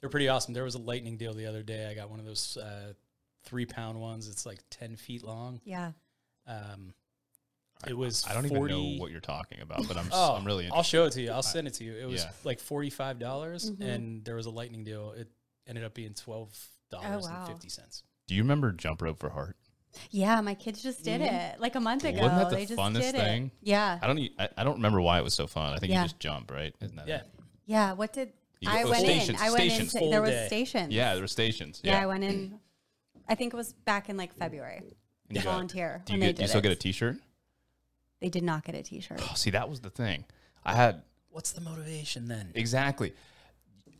[0.00, 0.54] they're pretty awesome.
[0.54, 1.86] There was a lightning deal the other day.
[1.90, 2.94] I got one of those uh,
[3.44, 4.28] three pound ones.
[4.28, 5.60] It's like ten feet long.
[5.64, 5.92] Yeah.
[6.46, 6.94] Um,
[7.86, 8.24] it was.
[8.28, 10.68] I don't 40 even know what you're talking about, but I'm s Oh, am really
[10.72, 11.30] I'll show it to you.
[11.30, 11.94] I'll send it to you.
[11.96, 12.30] It was yeah.
[12.44, 13.82] like forty five dollars, Mm-hmm.
[13.82, 15.12] and there was a lightning deal.
[15.16, 15.28] It
[15.66, 16.56] ended up being twelve
[16.90, 17.44] dollars Oh, wow.
[17.44, 18.04] and fifty cents.
[18.28, 19.56] Do you remember jump rope for heart?
[20.10, 22.20] Yeah, my kids just did it like a month ago.
[22.22, 23.46] Wasn't that the they funnest thing?
[23.46, 23.50] it.
[23.68, 23.98] Yeah.
[24.00, 24.20] I don't.
[24.38, 25.74] I, I don't remember why it was so fun.
[25.74, 26.02] I think Yeah.
[26.02, 26.74] you just jump, right?
[26.80, 27.26] Isn't that Yeah, it?
[27.66, 27.92] Yeah.
[27.92, 29.36] What did You I went stations, in.
[29.36, 29.94] I went stations.
[29.94, 30.00] in.
[30.00, 30.46] Full There was day.
[30.46, 30.94] stations.
[30.94, 31.80] Yeah, there were stations.
[31.82, 32.58] Yeah, Yeah, I went in.
[33.28, 34.78] I think it was back in like February.
[34.78, 34.94] And To
[35.30, 36.62] you got- volunteer Do you, when get, do you did still it.
[36.62, 37.16] get a T-shirt?
[38.20, 39.20] They did not get a T-shirt.
[39.22, 40.24] Oh, see, that was the thing.
[40.64, 42.50] I had What's the motivation then?
[42.54, 43.14] exactly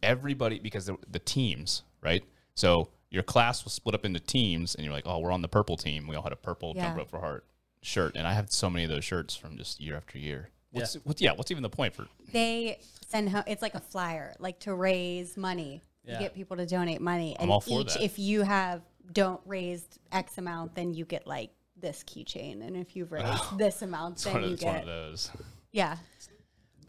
[0.02, 2.22] everybody because the, the teams, right?
[2.54, 5.48] So your class was split up into teams, and you're like, oh, we're on the
[5.48, 6.06] purple team.
[6.06, 6.86] We all had a purple Yeah.
[6.86, 7.44] jump rope for heart
[7.82, 10.48] shirt, and I have so many of those shirts from just year after year.
[10.70, 11.00] What's, Yeah.
[11.04, 11.32] what's yeah?
[11.32, 12.06] What's even the point for?
[12.32, 13.42] They send home.
[13.46, 15.82] It's like a flyer, like to raise money.
[16.04, 16.14] Yeah.
[16.14, 18.02] You get people to donate money, I'm and all for each, that.
[18.02, 22.94] if you have don't raise X amount, then you get like this keychain, and if
[22.94, 23.54] you've raised oh.
[23.58, 25.30] this amount, then one, of, you it's one get of those.
[25.72, 25.96] yeah.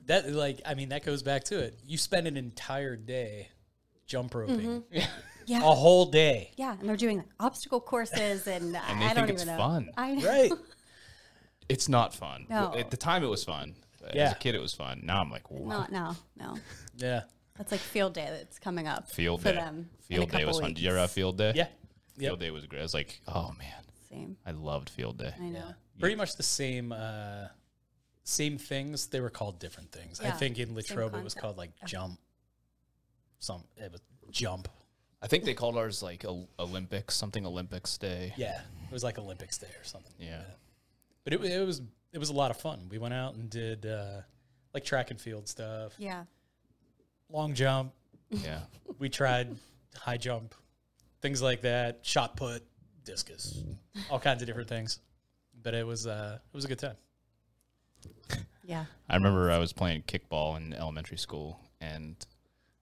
[0.06, 1.80] That like I mean that goes back to it.
[1.86, 3.48] You spend an entire day
[4.06, 5.00] jump roping, mm-hmm.
[5.46, 9.14] Yeah, a whole day, yeah, and they're doing like obstacle courses, and, And they I
[9.14, 9.58] don't think even it's know.
[9.58, 9.90] fun.
[9.98, 10.28] I know.
[10.28, 10.52] right?
[11.70, 12.46] It's not fun.
[12.50, 12.74] No.
[12.78, 13.76] At the time, it was fun.
[14.14, 14.26] Yeah.
[14.26, 15.00] As a kid, it was fun.
[15.04, 15.80] Now I'm like, wow.
[15.80, 16.56] Not no, no.
[16.98, 17.22] Yeah,
[17.58, 19.56] That's like field day that's coming up Field for day.
[19.56, 19.90] them.
[20.10, 20.74] in a Field day was couple fun.
[20.74, 21.14] Did you ever have weeks.
[21.14, 21.54] field day?
[21.56, 21.68] yeah,
[22.18, 22.80] Field day was great.
[22.80, 24.38] I was like, oh man, Same.
[24.46, 25.34] I loved field day.
[25.40, 25.74] I know.
[26.00, 27.48] Pretty much the same, uh,
[28.24, 29.08] same things.
[29.08, 30.20] They were called different things.
[30.22, 32.20] I think in Latrobe it was called like jump.
[33.40, 34.68] Some it was jump.
[35.22, 38.34] I think they called ours like Ol- Olympics, something Olympics Day.
[38.38, 40.14] Yeah, it was like Olympics Day or something.
[40.20, 40.42] Yeah.
[41.24, 42.88] but it, wa- it was it was a lot of fun.
[42.90, 44.22] We went out and did uh,
[44.74, 46.24] like track and field stuff, Yeah.
[47.30, 47.94] long jump.
[48.30, 48.62] Yeah.
[49.00, 49.56] We tried
[49.98, 50.56] high jump,
[51.24, 52.64] things like that, shot put,
[53.04, 53.64] discus,
[54.12, 55.00] all kinds of different things.
[55.64, 56.98] But it was uh, it was a good time.
[58.64, 58.86] Yeah.
[59.10, 62.16] I remember I was playing kickball in elementary school and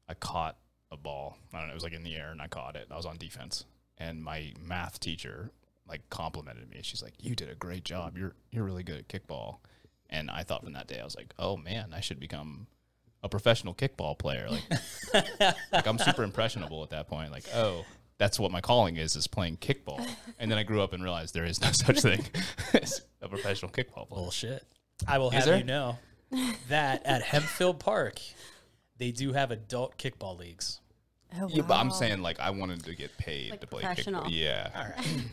[0.08, 0.58] I caught
[0.92, 1.38] a ball.
[1.54, 2.88] I don't know, it was like in the air and I caught it.
[2.92, 3.66] I was on defense.
[3.98, 5.52] And my math teacher
[5.88, 6.80] like complimented me.
[6.82, 8.18] She's like, You did a great job.
[8.18, 9.58] You're you're really good at kickball.
[10.10, 12.68] And I thought from that day I was like, Oh man, I should become
[13.24, 14.50] a professional kickball player.
[14.50, 17.32] Like, like I'm super impressionable at that point.
[17.32, 17.86] Like, oh,
[18.22, 20.00] that's what my calling is, is playing kickball.
[20.38, 22.24] And then I grew up and realized there is no such thing
[22.80, 24.22] as a professional kickball player.
[24.22, 24.64] Bullshit.
[25.08, 25.58] I will Is have there?
[25.58, 25.98] you know
[26.70, 28.20] that at Hempfield Park,
[29.00, 30.82] they do have adult kickball leagues.
[31.42, 34.28] Oh, Yeah, but I'm saying like I wanted to get paid Like to play kickball.
[34.30, 35.24] Yeah, All right,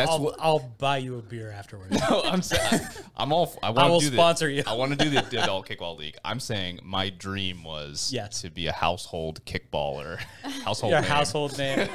[0.00, 1.98] that's I'll, what I'll buy you a beer afterwards.
[2.10, 2.80] no, I'm saying.
[3.16, 3.54] I'm all.
[3.62, 4.62] I I want will to do sponsor the, you.
[4.66, 6.16] I want to do the adult kickball league.
[6.24, 8.42] I'm saying my dream was Yes.
[8.42, 10.18] to be a household kickballer,
[10.64, 11.10] household Your name.
[11.10, 11.88] household name.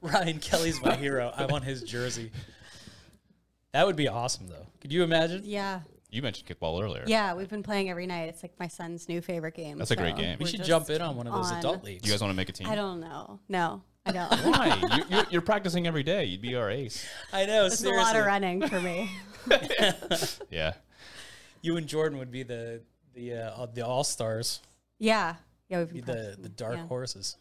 [0.00, 1.32] Ryan Kelly's my hero.
[1.36, 2.30] I want his jersey.
[3.72, 4.66] That would be awesome, though.
[4.80, 5.42] Could you imagine?
[5.44, 5.80] Yeah.
[6.10, 7.04] You mentioned kickball earlier.
[7.06, 8.28] Yeah, we've been playing every night.
[8.28, 9.78] It's like my son's new favorite game.
[9.78, 10.36] That's a great game.
[10.38, 12.04] We should jump in on one of those on- adult leagues.
[12.06, 12.66] You guys want to make a team?
[12.68, 13.40] I don't know.
[13.48, 14.30] No, I don't.
[14.44, 14.80] Why?
[14.96, 16.24] you, you're, you're practicing every day.
[16.24, 17.06] You'd be our ace.
[17.32, 17.66] I know.
[17.66, 19.10] It's a lot of running for me.
[20.50, 20.74] Yeah.
[21.62, 22.82] You and Jordan would be the
[23.14, 24.60] the uh, the all stars.
[25.00, 25.34] Yeah.
[25.68, 26.86] Yeah, we've Be been the the dark Yeah.
[26.86, 27.36] horses.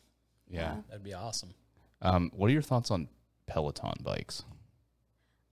[0.50, 0.78] Yeah.
[0.89, 1.54] That'd be awesome.
[2.02, 3.08] Um, what are your thoughts on
[3.45, 4.43] Peloton bikes?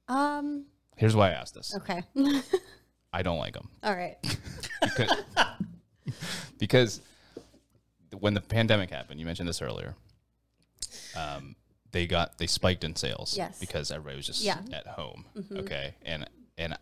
[0.08, 0.66] Um.
[0.96, 1.76] Here's why I asked this.
[1.76, 2.02] Okay.
[3.14, 3.70] I don't like them.
[3.84, 4.18] All right.
[4.82, 5.12] because,
[6.58, 7.02] because
[8.20, 9.96] when the pandemic happened, you mentioned this earlier.
[11.16, 11.56] Um,
[11.92, 13.60] they got they spiked in sales, Yes.
[13.60, 14.58] because everybody was just Yeah.
[14.58, 14.74] Mm-hmm.
[14.74, 15.26] at home.
[15.52, 16.78] Okay, and and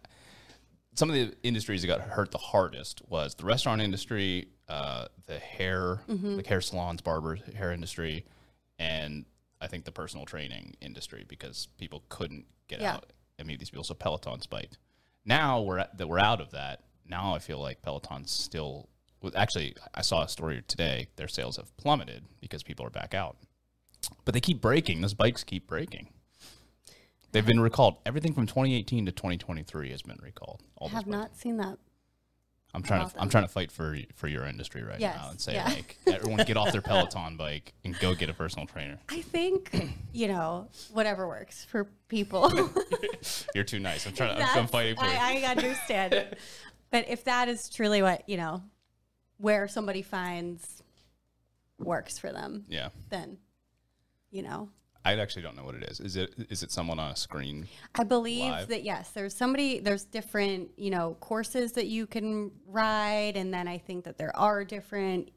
[0.96, 5.40] some of the industries that got hurt the hardest was the restaurant industry, uh, the
[5.40, 6.36] hair, Mm-hmm.
[6.38, 8.26] like hair salons, barbers, hair industry,
[8.80, 9.26] and
[9.62, 12.96] I think the personal training industry because people couldn't get Yeah.
[12.96, 13.84] out and meet these people.
[13.84, 14.78] So Peloton spiked.
[15.26, 16.84] Now we're at, that we're out of that.
[17.06, 18.90] Now I feel like Peloton's still.
[19.36, 21.08] Actually, I saw a story today.
[21.16, 23.38] Their sales have plummeted because people are back out,
[24.26, 25.02] but they keep breaking.
[25.02, 26.10] Those bikes keep breaking.
[27.32, 27.98] They've been recalled.
[28.06, 30.64] Everything from 2018 to 2023 has been recalled.
[30.78, 31.78] All I have not seen that.
[32.74, 33.20] I'm trying to.
[33.20, 35.66] I'm trying to fight for for your industry right Yes, now and say yeah.
[35.66, 39.00] like everyone get off their Peloton bike and go get a personal trainer.
[39.10, 42.72] I think you know whatever works for people.
[43.56, 44.06] You're too nice.
[44.06, 44.42] I'm trying.
[44.42, 45.06] I'm, I'm fighting for.
[45.06, 46.36] I, I understand.
[46.92, 48.62] but if that is truly what you know,
[49.38, 50.84] where somebody finds
[51.80, 52.90] works for them, yeah.
[53.10, 53.38] then
[54.32, 54.70] you know
[55.08, 56.02] I actually don't know what it is.
[56.02, 57.68] Is it is it someone on a screen?
[57.96, 58.68] I believe Live.
[58.68, 63.38] that yes, there's somebody, there's different, you know, courses that you can ride.
[63.38, 65.32] And then I think that there are different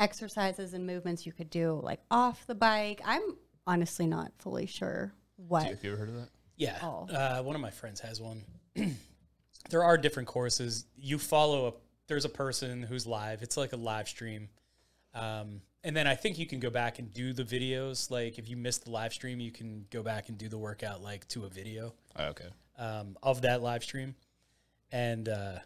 [0.00, 3.00] exercises and movements you could do like off the bike.
[3.04, 3.22] I'm
[3.68, 5.66] honestly not fully sure what.
[5.66, 6.30] Have you ever heard of that?
[6.56, 6.78] Yeah.
[6.82, 7.06] Oh.
[7.08, 8.42] Uh, one of my friends has one.
[9.70, 10.86] there are different courses.
[10.96, 11.72] You follow a
[12.08, 13.42] there's a person who's live.
[13.42, 14.48] It's like a live stream.
[15.14, 18.10] Um, and then I think you can go back and do the videos.
[18.10, 21.02] Like if you missed the live stream, you can go back and do the workout
[21.02, 22.48] like to a video Oh, okay.
[22.78, 24.14] um, of that live stream.
[24.92, 25.58] And uh,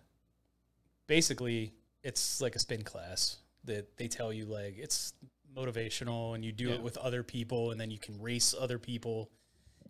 [1.07, 3.37] basically, it's like a spin class.
[3.65, 5.13] that they tell you like it's
[5.57, 6.75] motivational and you do Yeah.
[6.75, 9.31] it with other people and then you can race other people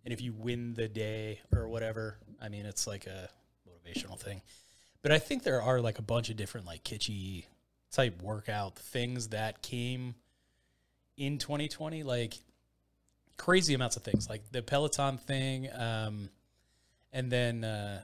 [0.05, 3.29] and if you win the day or whatever i mean it's like a
[3.67, 4.43] motivational thing
[5.01, 7.45] but i think there are like a bunch of different like kitschy
[7.93, 10.15] type workout things that came
[11.17, 12.35] in 2020 like
[13.37, 16.29] crazy amounts of things like the peloton thing um
[17.13, 18.01] and then uh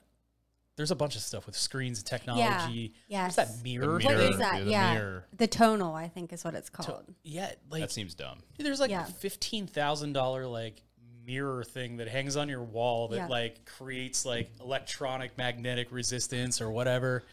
[0.76, 3.24] there's a bunch of stuff with screens and technology Yeah.
[3.26, 3.36] Yes.
[3.36, 4.20] What's that mirror, What mirror.
[4.20, 4.38] is thing?
[4.38, 4.64] that?
[4.64, 4.94] the yeah.
[4.94, 5.24] mirror.
[5.36, 7.02] The tonal, I think, is what it's called.
[7.24, 8.38] yeah like That seems dumb.
[8.56, 9.02] Dude, there's like Yeah.
[9.02, 10.80] a fifteen thousand dollar like
[11.26, 13.26] mirror thing that hangs on your wall that Yeah.
[13.26, 17.24] like creates like electronic magnetic resistance or whatever.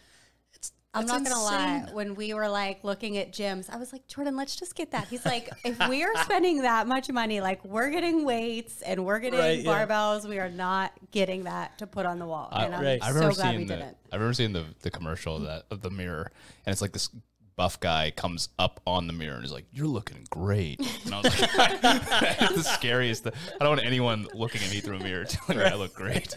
[0.95, 1.93] It's I'm that's not gonna lie.
[1.93, 5.07] When we were like looking at gyms, I was like, Jordan, let's just get that.
[5.07, 9.19] He's like, if we are spending that much money, like we're getting weights and we're
[9.19, 9.85] getting Right, yeah.
[9.85, 12.49] barbells, we are not getting that to put on the wall.
[12.51, 12.99] And I'm right.
[13.03, 13.97] I so remember glad we the, didn't.
[14.11, 16.31] I remember seeing the the commercial of that of the mirror,
[16.65, 17.09] and it's like this
[17.57, 21.21] buff guy comes up on the mirror and is like, "You're looking great." And I
[21.21, 21.49] was like,
[21.83, 25.69] "It's the scariest." I don't want anyone looking at me through a mirror telling me
[25.69, 26.33] I look great.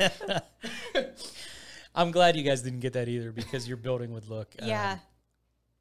[1.94, 4.98] I'm glad you guys didn't get that either because your building would look Yeah.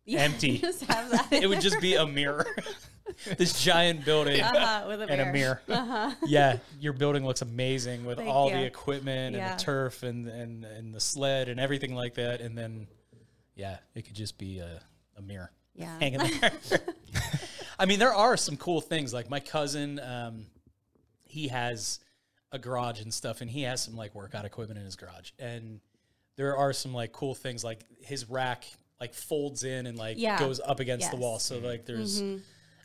[0.06, 0.58] Yeah, empty.
[0.60, 1.34] just have that.
[1.34, 2.48] it would just be a mirror.
[3.38, 5.62] this giant building uh-huh, with a and a mirror.
[5.68, 6.16] mirror.
[6.26, 8.56] Yeah, your building looks amazing with Thank all you.
[8.58, 9.52] the equipment Yeah.
[9.52, 12.40] and the turf and, and and the sled and everything like that.
[12.42, 12.88] And then,
[13.56, 14.82] yeah, it could just be a,
[15.18, 15.98] a mirror Yeah.
[16.00, 16.52] hanging there.
[17.80, 19.14] I mean, there are some cool things.
[19.14, 20.46] Like my cousin, um,
[21.24, 22.00] he has
[22.54, 25.32] a garage and stuff, and he has some like workout equipment in his garage.
[25.38, 25.82] And
[26.38, 28.66] there are some like cool things, like his rack
[29.02, 30.40] like folds in and like Yeah.
[30.40, 31.38] goes up against the wall.
[31.40, 32.24] So like there's,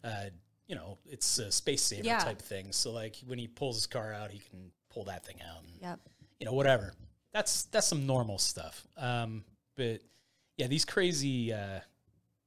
[0.05, 0.25] uh,
[0.67, 2.19] you know, it's a space saver Yeah.
[2.19, 2.73] type thing.
[2.73, 5.63] So like when he pulls his car out, he can pull that thing out.
[5.63, 6.01] And, Yep.
[6.41, 6.93] you know, whatever.
[7.33, 8.87] That's that's some normal stuff.
[8.99, 9.45] Um,
[9.77, 10.01] but
[10.59, 11.81] yeah, these crazy, uh,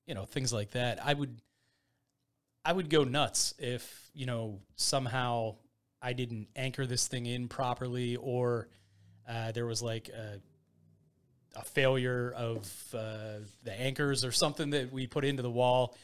[0.05, 1.03] you know, things like that.
[1.03, 1.41] I would,
[2.63, 5.55] I would go nuts if you know somehow
[6.01, 8.69] I didn't anchor this thing in properly, or
[9.27, 10.39] uh, there was like a,
[11.55, 15.95] a failure of uh, the anchors or something that we put into the wall.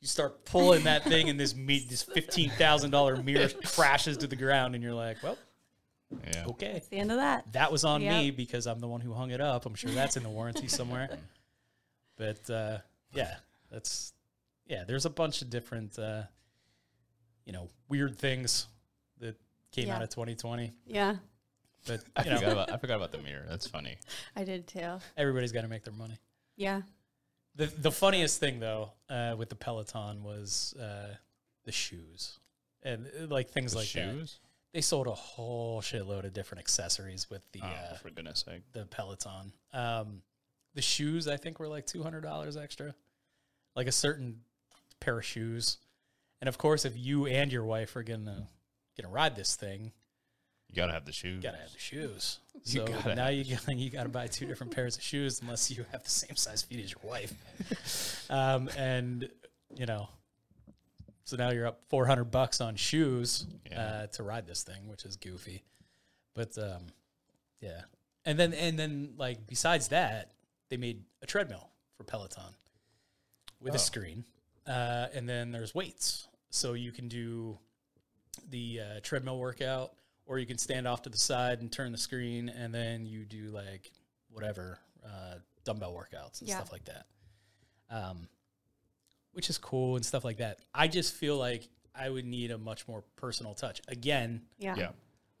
[0.00, 4.26] You start pulling that thing, and this me- this fifteen thousand dollar mirror crashes to
[4.26, 5.38] the ground, and you're like, "Well,
[6.34, 6.46] Yeah.
[6.48, 7.52] okay." It's the end of that.
[7.52, 9.64] That was on me because I'm the one who hung it up.
[9.64, 11.08] I'm sure that's in the warranty somewhere.
[12.16, 12.78] But uh,
[13.14, 13.36] yeah,
[13.70, 14.12] that's
[14.66, 14.84] yeah.
[14.84, 16.22] There's a bunch of different uh,
[17.44, 18.66] you know weird things
[19.20, 19.36] that
[19.70, 19.96] came Yeah.
[19.96, 20.72] out of 2020.
[20.86, 21.16] Yeah.
[21.86, 23.44] But I know, forgot, about, I forgot about the mirror.
[23.48, 23.96] That's funny.
[24.36, 24.98] I did too.
[25.16, 26.18] everybody's got to make their money.
[26.56, 26.82] Yeah.
[27.54, 31.14] The the funniest thing though uh, with the Peloton was uh,
[31.64, 32.38] the shoes
[32.82, 34.10] and uh, like things The like that.
[34.14, 34.38] shoes?
[34.72, 38.62] They sold a whole shitload of different accessories with the Oh, uh, for goodness sake.
[38.72, 39.52] the Peloton.
[39.74, 40.22] Um,
[40.74, 42.94] the shoes I think were like two hundred dollars extra,
[43.76, 44.40] like a certain
[45.00, 45.76] pair of shoes.
[46.40, 48.48] And of course, if you and your wife are gonna
[48.98, 49.92] gonna ride this thing,
[50.72, 51.36] You gotta have the shoes.
[51.36, 52.38] you gotta have the shoes.
[52.64, 55.70] You So gotta now you got you gotta buy two different pairs of shoes unless
[55.70, 58.26] you have the same size feet as your wife.
[58.30, 59.28] um, and
[59.76, 60.08] you know,
[61.24, 63.80] so now you're up four hundred bucks on shoes Yeah.
[63.82, 65.62] uh, to ride this thing, which is goofy.
[66.34, 66.86] But um,
[67.60, 67.82] yeah,
[68.24, 70.32] and then and then like besides that,
[70.70, 72.54] they made a treadmill for Peloton
[73.60, 73.76] with Oh.
[73.76, 74.24] a screen,
[74.66, 77.58] uh, and then there's weights, so you can do
[78.48, 79.92] the uh, treadmill workout,
[80.26, 83.24] or you can stand off to the side and turn the screen, and then you
[83.24, 83.90] do like
[84.30, 86.56] whatever uh, dumbbell workouts and Yeah.
[86.56, 87.06] stuff like that.
[87.90, 88.28] Um,
[89.32, 90.58] which is cool and stuff like that.
[90.74, 93.80] I just feel like I would need a much more personal touch.
[93.88, 94.74] Again, Yeah.
[94.76, 94.90] Yeah.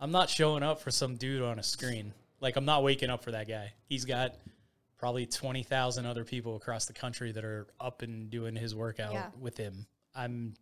[0.00, 2.12] I'm not showing up for some dude on a screen.
[2.40, 3.72] Like I'm not waking up for that guy.
[3.88, 4.34] He's got
[4.98, 9.30] probably 20,000 other people across the country that are up and doing his workout Yeah.
[9.40, 9.86] with him.
[10.14, 10.54] I'm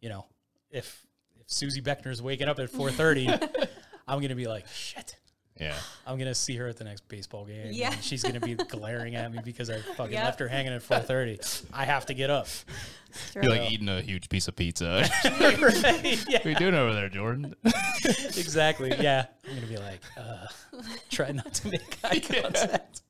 [0.00, 0.26] you know,
[0.70, 1.06] if
[1.46, 3.68] if Suzy Beckner's waking up at 4:30,
[4.08, 5.16] I'm going to be like, "Shit."
[5.60, 5.76] Yeah.
[6.04, 7.68] I'm going to see her at the next baseball game.
[7.70, 7.92] Yeah.
[7.92, 10.24] and she's going to be glaring at me because I fucking Yep.
[10.24, 11.66] left her hanging at 4:30.
[11.72, 12.48] I have to get up.
[13.36, 15.08] You're like eating a huge piece of pizza.
[15.24, 15.60] right?
[15.60, 17.54] what are you doing over there, Jordan?
[18.04, 18.92] exactly.
[18.98, 19.26] Yeah.
[19.48, 20.46] I'm gonna be like, uh,
[21.10, 23.02] try not to make eye contact.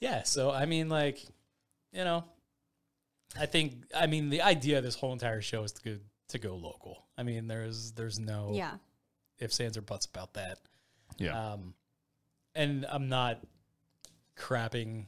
[0.00, 0.22] Yeah.
[0.24, 1.24] So I mean, like,
[1.92, 2.24] you know,
[3.40, 5.96] I think I mean the idea of this whole entire show is to go
[6.28, 7.04] to go local.
[7.16, 8.76] I mean, there's there's no Yeah.
[9.38, 10.58] ifs, ands, or buts about that.
[11.18, 11.52] Yeah.
[11.52, 11.74] Um,
[12.54, 13.40] and I'm not
[14.36, 15.06] crapping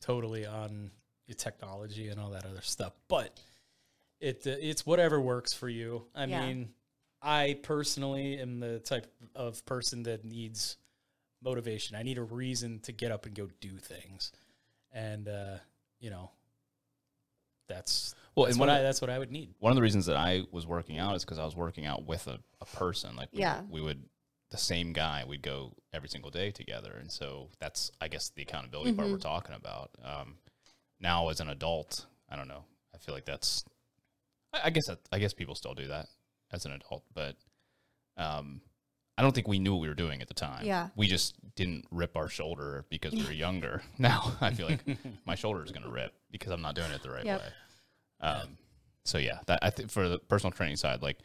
[0.00, 0.90] totally on
[1.26, 3.38] your technology and all that other stuff, but
[4.20, 6.06] it uh, it's whatever works for you.
[6.14, 6.46] I Yeah.
[6.46, 6.74] mean,
[7.22, 10.76] I personally am the type of person that needs
[11.42, 11.96] motivation.
[11.96, 14.32] I need a reason to get up and go do things,
[14.92, 15.58] and uh,
[16.00, 16.30] you know,
[17.68, 19.54] that's Well, that's and what one I, that's what I would need.
[19.58, 22.06] one of the reasons that I was working out is because I was working out
[22.06, 23.16] with a, a person.
[23.16, 23.62] Like, we, Yeah.
[23.70, 24.02] we would,
[24.50, 26.94] the same guy, we'd go every single day together.
[27.00, 29.90] And so that's, I guess, the accountability part we're talking about.
[30.04, 30.36] Um,
[31.00, 32.64] now, as an adult, I don't know.
[32.94, 33.64] I feel like that's,
[34.52, 36.06] I, I guess, that, I guess people still do that
[36.52, 37.34] as an adult, but
[38.16, 38.60] um,
[39.16, 40.64] I don't think we knew what we were doing at the time.
[40.64, 40.88] Yeah.
[40.96, 43.82] We just didn't rip our shoulder because we were younger.
[43.98, 44.84] Now I feel like
[45.26, 47.40] my shoulder is going to rip because I'm not doing it the right Yep.
[47.40, 47.46] way.
[48.20, 48.58] Um,
[49.04, 51.18] so yeah, that I think for the personal training side, like,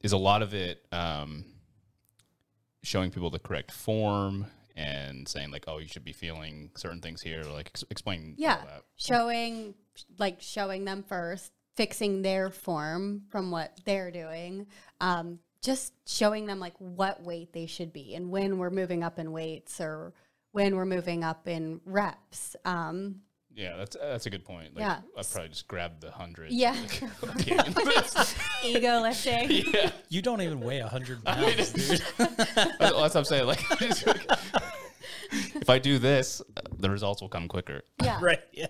[0.00, 1.44] is a lot of it um,
[2.84, 4.46] showing people the correct form
[4.76, 7.42] and saying like, oh, you should be feeling certain things here.
[7.42, 8.34] Like, ex- explain.
[8.38, 8.58] Yeah.
[8.64, 8.82] that.
[8.96, 9.74] Showing,
[10.18, 14.66] like, showing them first, fixing their form from what they're doing.
[15.00, 19.18] Um, just showing them, like, what weight they should be and when we're moving up
[19.18, 20.12] in weights or
[20.52, 22.56] when we're moving up in reps.
[22.64, 23.20] Um,
[23.54, 24.74] Yeah, that's that's a good point.
[24.74, 25.00] Like, Yeah.
[25.16, 26.52] I probably just grabbed the hundred.
[26.52, 26.76] Yeah.
[27.22, 27.58] Okay.
[28.64, 29.50] ego lifting.
[29.74, 29.90] yeah.
[30.08, 32.00] You don't even weigh a hundred pounds, dude.
[32.16, 33.46] That's, that's what I'm saying.
[33.46, 33.60] Like,
[35.56, 36.40] if I do this,
[36.78, 37.82] the results will come quicker.
[38.02, 38.18] Yeah.
[38.22, 38.40] right?
[38.52, 38.68] Yeah.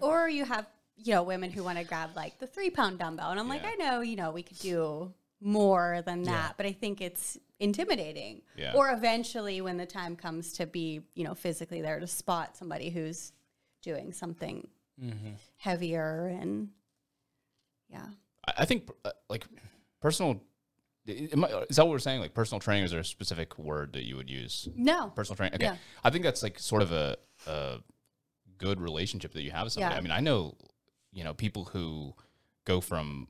[0.00, 0.66] or you have
[0.96, 3.64] you know women who want to grab like the three pound dumbbell and i'm like
[3.64, 6.52] i know you know we could do more than that Yeah.
[6.56, 8.72] but i think it's intimidating Yeah.
[8.74, 12.90] or eventually when the time comes to be you know physically there to spot somebody
[12.90, 13.32] who's
[13.82, 14.66] doing something
[15.00, 15.34] Mm-hmm.
[15.58, 16.70] heavier and
[17.88, 18.06] yeah
[18.56, 19.46] I, think uh, like
[20.00, 20.40] personal.
[21.06, 22.20] Is that what we're saying?
[22.20, 24.68] Like personal training is there a specific word that you would use?
[24.74, 25.54] no Personal training.
[25.54, 25.76] Okay, Yeah.
[26.02, 27.16] I think that's like sort of a,
[27.46, 27.78] a
[28.56, 29.94] good relationship that you have with somebody.
[29.94, 29.98] Yeah.
[29.98, 30.54] I mean, I know,
[31.12, 32.14] you know, people who
[32.64, 33.28] go from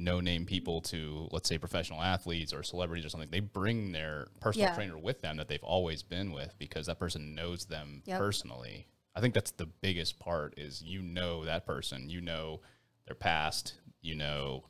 [0.00, 3.30] no name people to let's say professional athletes or celebrities or something.
[3.30, 4.74] They bring their personal Yeah.
[4.74, 8.18] trainer with them that they've always been with because that person knows them Yep.
[8.18, 8.86] personally.
[9.14, 12.60] I think that's the biggest part is you know that person, you know
[13.06, 14.64] their past, you know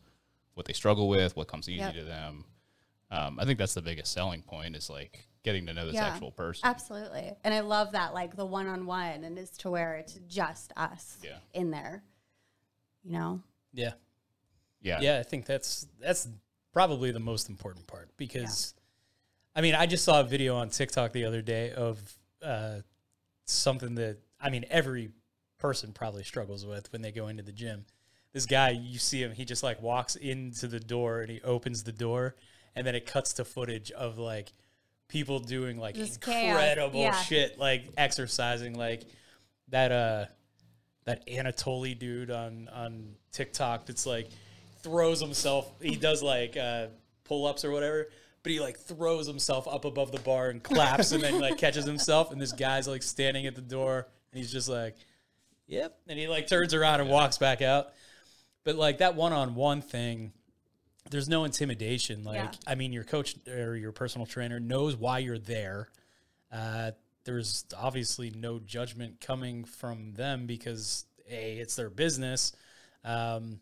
[0.55, 1.95] what they struggle with, what comes easy Yep.
[1.95, 2.45] to them.
[3.11, 6.07] Um, I think that's the biggest selling point is like getting to know this Yeah.
[6.07, 6.69] actual person.
[6.69, 11.17] absolutely and i love that like the one-on-one and is to where it's just us
[11.23, 11.39] Yeah.
[11.55, 12.05] in there
[13.03, 13.93] you know Yeah.
[14.81, 15.01] Yeah.
[15.01, 16.29] Yeah, I think that's that's
[16.73, 18.75] probably the most important part because
[19.55, 22.01] I mean, I just saw a video on TikTok the other day of
[22.43, 22.77] uh,
[23.47, 25.11] something that I mean every
[25.59, 27.85] person probably struggles with when they go into the gym.
[28.33, 31.83] This guy, you see him, he just like walks into the door and he opens
[31.83, 32.37] the door
[32.77, 34.53] and then it cuts to footage of like
[35.09, 37.13] people doing like Just incredible yeah.
[37.13, 39.03] shit, like exercising like
[39.69, 40.25] that uh
[41.05, 44.29] that Anatoly dude on on TikTok that's like
[44.83, 45.73] throws himself.
[45.81, 46.89] He does like uh,
[47.25, 48.09] pull ups or whatever,
[48.43, 51.85] but he like throws himself up above the bar and claps, and then like catches
[51.85, 52.33] himself.
[52.33, 54.97] And this guy's like standing at the door, and he's just like,
[55.67, 57.93] "Yep," and he like turns around and walks back out.
[58.65, 60.33] But like that one on one thing.
[61.11, 62.23] There's no intimidation.
[62.23, 62.51] Like, Yeah.
[62.69, 65.89] I mean, your coach or your personal trainer knows why you're there.
[66.53, 66.93] Uh,
[67.25, 72.53] there's obviously no judgment coming from them because a it's their business,
[73.05, 73.61] um,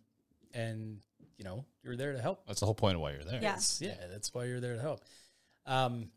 [0.53, 0.99] and
[1.39, 2.47] you know you're there to help.
[2.47, 3.35] That's the whole point of why you're there.
[3.35, 3.41] Yeah.
[3.41, 5.01] That's- yeah, that's why you're there to help.
[5.67, 6.11] Um,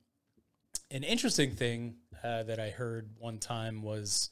[0.89, 4.30] an interesting thing uh, that I heard one time was,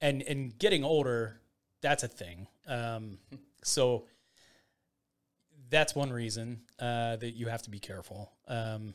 [0.00, 1.40] and and getting older,
[1.80, 2.46] that's a thing.
[2.66, 3.18] Um,
[3.64, 4.04] so
[5.68, 8.30] that's one reason uh, that you have to be careful.
[8.46, 8.94] Um,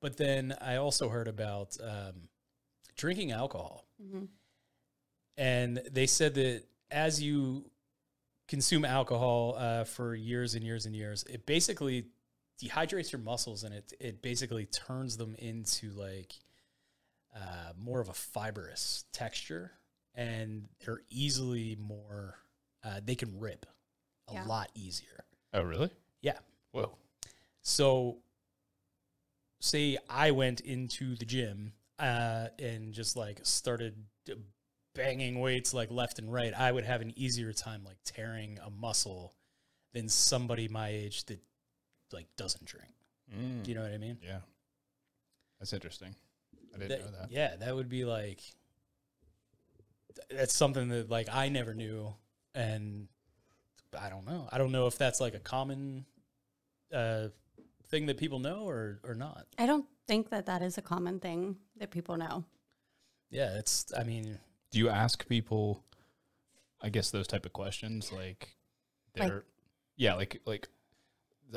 [0.00, 2.28] but then I also heard about um,
[2.96, 3.84] drinking alcohol,
[5.36, 7.70] and they said that as you
[8.48, 12.06] consume alcohol uh, for years and years and years, it basically
[12.60, 16.34] dehydrates your muscles and it it basically turns them into like
[17.36, 19.70] uh, more of a fibrous texture,
[20.14, 22.36] and they're easily more.
[22.82, 23.66] Uh, they can rip
[24.28, 24.44] a Yeah.
[24.44, 25.24] lot easier.
[25.52, 25.90] Oh, really?
[26.22, 26.38] Yeah.
[26.72, 26.96] Whoa.
[27.62, 28.18] So,
[29.60, 33.94] say I went into the gym uh, and just like started
[34.24, 34.34] d-
[34.98, 38.68] banging weights like left and right, I would have an easier time like tearing a
[38.70, 39.34] muscle
[39.94, 41.40] than somebody my age that
[42.12, 42.92] like doesn't drink.
[43.34, 43.62] Mm.
[43.62, 44.18] Do you know what I mean?
[44.22, 44.40] Yeah.
[45.58, 46.14] That's interesting.
[46.74, 47.30] I didn't That- know that.
[47.30, 48.40] Yeah, that would be like
[50.30, 52.12] that's something that like I never knew,
[52.54, 53.08] and
[53.98, 54.48] I don't know.
[54.50, 56.04] I don't know if that's like a common
[56.92, 57.28] uh,
[57.88, 59.46] thing that people know or or not.
[59.58, 62.44] i don't think that that is a common thing that people know
[63.30, 63.92] Yeah, it's.
[63.96, 64.38] I mean,
[64.70, 65.82] Do you ask people,
[66.80, 68.12] I guess, those type of questions?
[68.12, 68.48] Like,
[69.18, 69.44] Like- they're,
[69.96, 70.68] yeah, like, like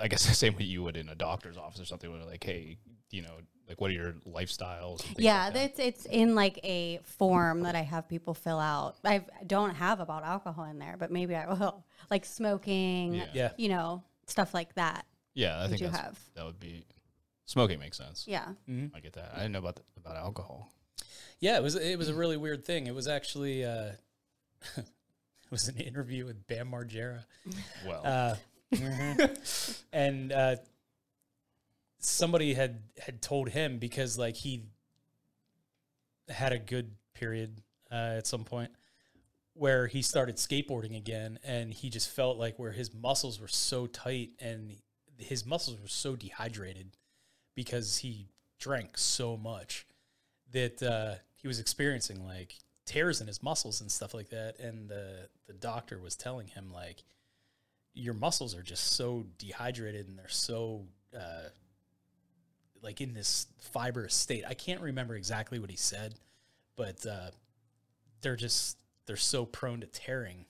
[0.01, 2.11] I guess the same way you would in a doctor's office or something.
[2.11, 2.77] Where like, hey,
[3.11, 3.33] you know,
[3.67, 5.05] like what are your lifestyles?
[5.07, 5.63] and Yeah, like that.
[5.65, 8.95] it's it's in like a form that I have people fill out.
[9.03, 11.83] I don't have about alcohol in there, but maybe I will.
[12.09, 13.25] Like smoking, Yeah.
[13.33, 13.51] Yeah.
[13.57, 15.05] you know, stuff like that.
[15.33, 15.63] yeah.
[15.63, 16.19] I think you have?
[16.35, 16.83] that would be
[17.45, 18.25] smoking makes sense.
[18.27, 18.47] Yeah.
[18.69, 18.93] Mm-hmm.
[18.95, 19.31] I get that.
[19.33, 20.69] I didn't know about the, about alcohol.
[21.39, 22.87] Yeah, it was it was a really weird thing.
[22.87, 23.91] It was actually uh,
[24.77, 24.85] it
[25.51, 27.23] was an interview with Bam Margera.
[27.85, 28.35] Well, Uh,
[29.93, 30.55] and uh,
[31.99, 34.63] somebody had had told him because like he
[36.29, 38.71] had a good period uh, at some point
[39.53, 43.85] where he started skateboarding again and he just felt like where his muscles were so
[43.85, 44.77] tight and
[45.17, 46.95] his muscles were so dehydrated
[47.53, 48.27] because he
[48.59, 49.85] drank so much
[50.51, 54.89] that uh, he was experiencing like tears in his muscles and stuff like that and
[54.89, 57.03] the the doctor was telling him like
[57.93, 60.85] your muscles are just so dehydrated and they're so
[61.17, 61.43] uh,
[62.81, 64.43] like in this fibrous state.
[64.47, 66.15] I can't remember exactly what he said,
[66.75, 67.31] but uh,
[68.21, 70.45] they're just they're so prone to tearing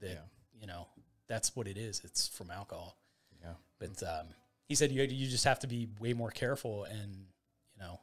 [0.00, 0.18] that Yeah.
[0.60, 0.86] you know
[1.28, 2.00] that's what it is.
[2.04, 2.96] It's from alcohol.
[3.42, 3.54] yeah.
[3.78, 4.26] But um,
[4.68, 7.26] he said you you just have to be way more careful and
[7.74, 8.00] you know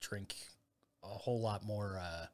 [0.00, 0.36] drink
[1.14, 2.26] a whole lot more uh,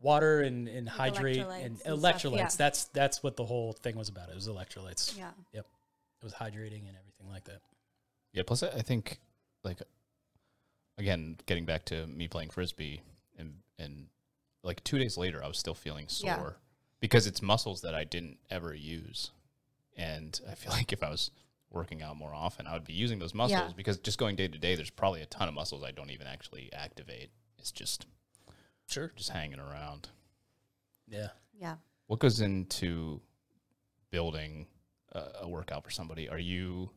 [0.00, 2.20] water and, and Like hydrate electrolytes and and electrolytes.
[2.20, 2.48] stuff, yeah.
[2.58, 4.28] That's that's what the whole thing was about.
[4.28, 5.16] It was electrolytes.
[5.16, 5.30] Yeah.
[5.52, 5.66] Yep.
[6.20, 7.60] It was hydrating and everything like that.
[8.32, 8.42] Yeah.
[8.46, 9.18] Plus, I I think
[9.64, 9.78] like
[10.98, 13.00] again, getting back to me playing frisbee
[13.38, 14.06] and and
[14.62, 16.50] like two days later, I was still feeling sore Yeah.
[17.00, 19.30] because it's muscles that I didn't ever use,
[19.96, 21.30] and I feel like if I was
[21.70, 23.72] working out more often, I would be using those muscles Yeah.
[23.76, 26.26] because just going day to day, there's probably a ton of muscles I don't even
[26.26, 27.30] actually activate.
[27.58, 28.06] It's just
[28.86, 29.12] Sure.
[29.16, 30.08] just hanging around.
[31.06, 31.28] Yeah.
[31.58, 31.76] Yeah.
[32.06, 33.20] What goes into
[34.10, 34.66] building
[35.12, 36.28] a, a workout for somebody?
[36.28, 36.90] Are you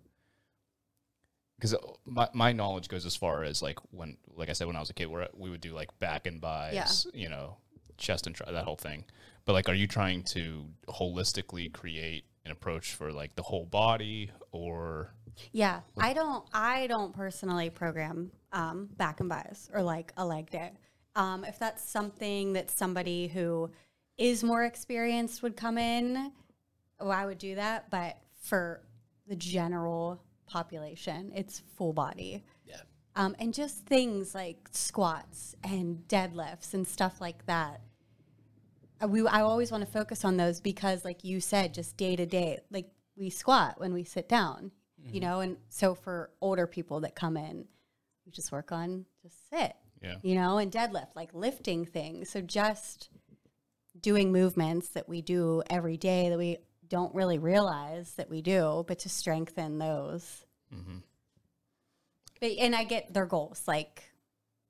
[1.58, 4.76] because uh, my, my knowledge goes as far as like when like I said when
[4.76, 7.58] I was a kid where we would do like back and bis, you know,
[7.98, 9.06] chest and try that whole thing.
[9.46, 14.32] But like are you trying to holistically create an approach for like the whole body
[14.52, 15.14] or
[15.52, 16.46] Yeah, I don't.
[16.54, 20.72] I don't personally program um, back and bis or like a leg day.
[21.16, 23.70] Um, if that's something that somebody who
[24.18, 26.32] is more experienced would come in,
[27.00, 27.90] I would do that.
[27.90, 28.82] But for
[29.28, 32.44] the general population, it's full body.
[32.66, 32.82] Yeah.
[33.16, 37.82] Um, and just things like squats and deadlifts and stuff like that.
[39.02, 42.16] Uh, We, I always want to focus on those because, like you said, just day
[42.16, 44.72] to day, like we squat when we sit down,
[45.06, 45.30] you mm-hmm.
[45.30, 45.40] know.
[45.40, 47.66] And so for older people that come in,
[48.26, 50.16] we just work on just sit, yeah.
[50.22, 52.30] you know, and deadlift, like lifting things.
[52.30, 53.10] So just
[54.00, 58.84] doing movements that we do every day that we don't really realize that we do,
[58.88, 60.46] but to strengthen those.
[60.74, 60.98] Mm-hmm.
[62.40, 64.04] But, and I get their goals, like,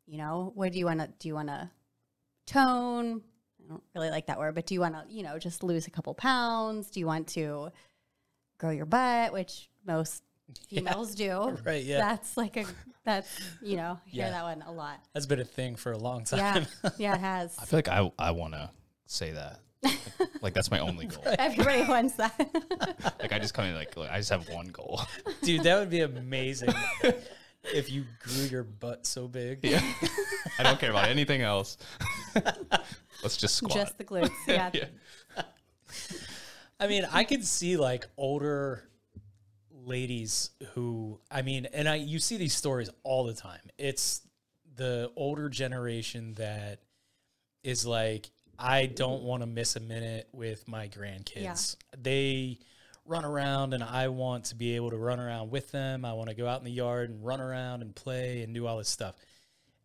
[0.05, 1.29] you know, what do you want to do?
[1.29, 1.69] You want to
[2.45, 3.21] tone?
[3.63, 5.88] I don't really like that word, but do you want to, you know, just lose
[5.88, 6.89] a couple pounds?
[6.89, 7.71] Do you want to
[8.62, 10.24] grow your butt, which most
[10.70, 11.57] females do?
[11.66, 11.97] Right, yeah.
[11.97, 12.66] That's like a,
[13.03, 13.28] that's,
[13.62, 14.32] you know, hear Yeah.
[14.32, 14.99] that one a lot.
[15.14, 16.39] That's been a thing for a long time.
[16.84, 17.57] Yeah, Yeah, it has.
[17.59, 18.70] I feel like I I want to
[19.07, 19.59] say that.
[20.43, 21.24] like that's my only goal.
[21.39, 22.36] Everybody wants that.
[23.20, 25.01] Like I just come in like, look, I just have one goal.
[25.41, 26.70] Dude, that would be amazing
[27.74, 29.59] if you grew your butt so big.
[29.64, 29.82] Yeah.
[30.59, 31.78] I don't care about anything else.
[33.24, 33.74] Let's just squat.
[33.74, 34.30] Just the glutes.
[34.47, 34.70] Yeah.
[34.72, 34.86] yeah.
[36.82, 38.84] I mean, I could see like older
[39.69, 43.61] ladies who, I mean, and I you see these stories all the time.
[43.77, 44.21] It's
[44.75, 46.79] the older generation that
[47.63, 51.75] is like, I don't want to miss a minute with my grandkids.
[51.95, 52.57] They
[53.05, 56.03] run around and I want to be able to run around with them.
[56.03, 58.65] I want to go out in the yard and run around and play and do
[58.65, 59.15] all this stuff.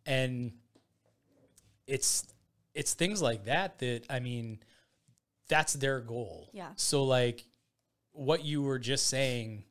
[0.07, 0.53] And
[1.85, 2.25] it's
[2.73, 4.59] it's things like that that I mean
[5.49, 6.49] that's their goal.
[6.53, 6.69] Yeah.
[6.75, 7.45] So like
[8.11, 9.63] what you were just saying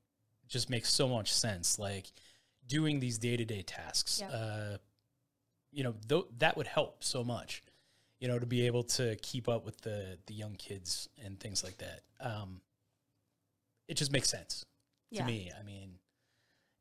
[0.48, 1.78] just makes so much sense.
[1.78, 2.06] Like
[2.66, 4.20] doing these day-to-day tasks.
[4.20, 4.28] Yeah.
[4.36, 4.76] Uh
[5.72, 7.62] you know, th- that would help so much.
[8.20, 11.62] You know, to be able to keep up with the the young kids and things
[11.64, 12.00] like that.
[12.20, 12.60] Um
[13.88, 14.64] it just makes sense
[15.12, 15.26] to Yeah.
[15.26, 15.50] me.
[15.58, 15.98] I mean,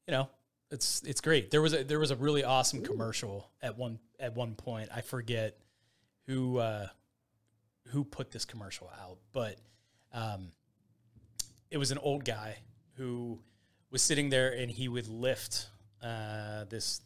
[0.07, 0.29] you know,
[0.71, 1.51] it's it's great.
[1.51, 4.89] There was a there was a really awesome commercial at one at one point.
[4.93, 5.57] I forget
[6.27, 6.87] who uh,
[7.87, 9.57] who put this commercial out, but
[10.13, 10.51] um,
[11.71, 12.57] it was an old guy
[12.97, 13.39] who
[13.91, 15.67] was sitting there and he would lift
[16.01, 17.01] uh, this.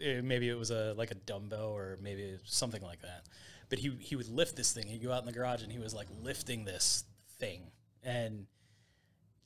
[0.00, 3.24] eh, Maybe it was a like a dumbbell or maybe something like that,
[3.68, 4.86] but he he would lift this thing.
[4.86, 7.04] He'd go out in the garage and he was like lifting this
[7.38, 7.70] thing
[8.02, 8.46] and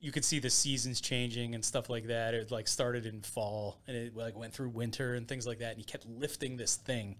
[0.00, 2.34] you could see the seasons changing and stuff like that.
[2.34, 5.70] It like started in fall and it like went through winter and things like that.
[5.70, 7.16] And he kept lifting this thing,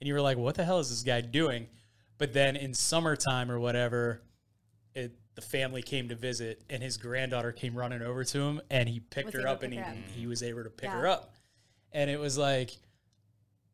[0.00, 1.68] and you were like, "What the hell is this guy doing?"
[2.18, 4.22] But then in summertime or whatever,
[4.94, 8.88] it the family came to visit, and his granddaughter came running over to him, and
[8.88, 9.94] he picked Was her up, and he, up.
[10.14, 10.98] he was able to pick Yeah.
[11.00, 11.34] her up,
[11.92, 12.70] and it was like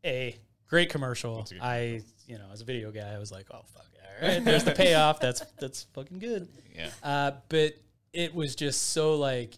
[0.05, 0.37] a
[0.67, 1.47] great commercial.
[1.61, 3.87] I, you know, as a video guy, I was like, "Oh fuck,
[4.23, 5.21] all right, there's the payoff.
[5.21, 6.91] That's that's fucking good." Yeah.
[7.03, 7.75] Uh, but
[8.13, 9.55] it was just so like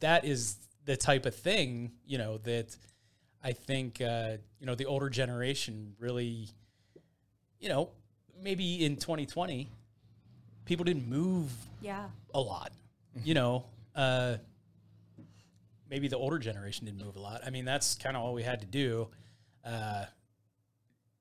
[0.00, 0.56] that is
[0.86, 2.76] the type of thing, you know, that
[3.44, 6.48] I think uh, you know the older generation really,
[7.66, 7.88] you know,
[8.40, 9.68] maybe in 2020,
[10.66, 11.50] people didn't move
[11.82, 12.08] Yeah.
[12.32, 12.70] a lot.
[13.24, 13.64] You know,
[13.96, 14.36] uh,
[15.90, 17.40] maybe the older generation didn't move a lot.
[17.44, 19.08] I mean, that's kind of all we had to do.
[19.64, 20.04] Uh,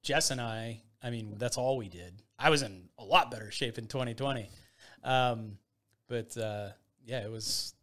[0.04, 2.14] Jess and I, I mean, that's all we did.
[2.38, 4.48] I was in a lot better shape in 2020.
[5.04, 5.58] Um,
[6.08, 6.70] but uh,
[7.04, 7.74] yeah, it was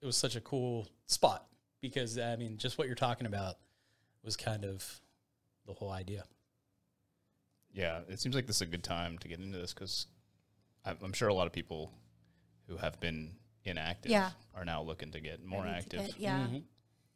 [0.00, 1.46] it was such a cool spot
[1.82, 3.56] because I mean, just what you're talking about
[4.24, 5.02] was kind of
[5.66, 6.24] the whole idea.
[7.72, 10.06] Yeah, it seems like this is a good time to get into this because
[10.84, 11.92] I'm, I'm sure a lot of people
[12.66, 13.32] who have been
[13.64, 14.30] inactive Yeah.
[14.54, 16.06] are now looking to get more Ready active.
[16.06, 16.46] get- yeah.
[16.48, 16.62] Mhm.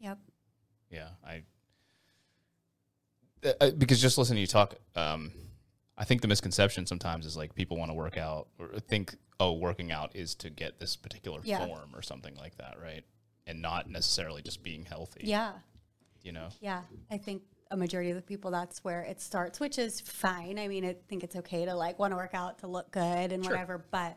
[0.01, 0.19] Yep.
[0.91, 1.43] Yeah, I
[3.45, 5.31] Uh, uh, because just listening to you talk, um,
[5.99, 9.53] I think the misconception sometimes is like people want to work out or think, oh,
[9.53, 11.67] working out is to get this particular Yeah.
[11.67, 13.05] form or something like that, right?
[13.47, 15.23] And not necessarily just being healthy.
[15.25, 15.59] Yeah.
[16.23, 16.49] you know.
[16.63, 16.83] Yeah.
[17.11, 17.43] I think
[17.75, 20.59] a majority of the people that's where it starts, which is fine.
[20.59, 23.33] I mean, I think it's okay to like want to work out to look good
[23.33, 24.17] and whatever, but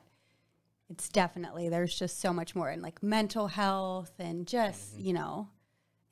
[0.89, 5.05] it's definitely there's just so much more in like mental health and just, Mm-hmm.
[5.05, 5.49] you know,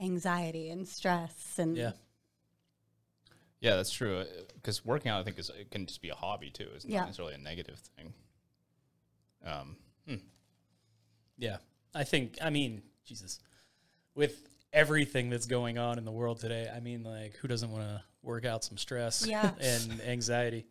[0.02, 1.92] anxiety and stress and Yeah.
[3.62, 4.26] Yeah, that's true.
[4.56, 6.68] Because working out, I think, is it can just be a hobby too.
[6.76, 7.02] It's not Yeah.
[7.06, 8.14] necessarily a negative thing.
[9.46, 9.78] Um,
[10.08, 10.16] hmm.
[11.38, 11.58] Yeah.
[11.94, 13.40] I think, I mean, Jesus,
[14.14, 17.84] with everything that's going on in the world today, I mean, like, who doesn't want
[17.84, 19.52] to work out some stress Yeah.
[19.60, 20.68] and anxiety?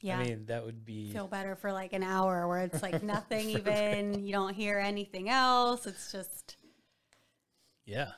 [0.00, 0.18] yeah.
[0.18, 3.50] I mean, that would be, feel better for like an hour where it's like nothing
[3.58, 6.56] even you don't hear anything else it's just
[7.84, 8.10] yeah.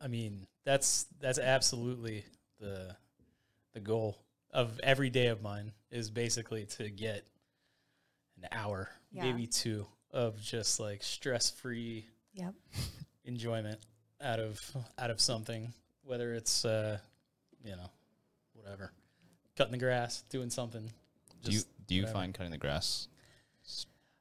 [0.00, 2.24] I mean, that's, that's absolutely
[2.60, 2.94] the,
[3.72, 4.18] the goal
[4.52, 7.24] of every day of mine is basically to get
[8.40, 9.24] an hour, Yeah.
[9.24, 12.54] maybe two of just like stress free yep
[13.24, 13.78] enjoyment
[14.20, 14.60] out of
[14.98, 15.72] out of something,
[16.04, 16.98] whether it's uh,
[17.64, 17.90] you know,
[18.54, 18.92] whatever,
[19.56, 20.90] cutting the grass, doing something.
[21.44, 22.18] do you do you whatever.
[22.18, 23.08] find cutting the grass?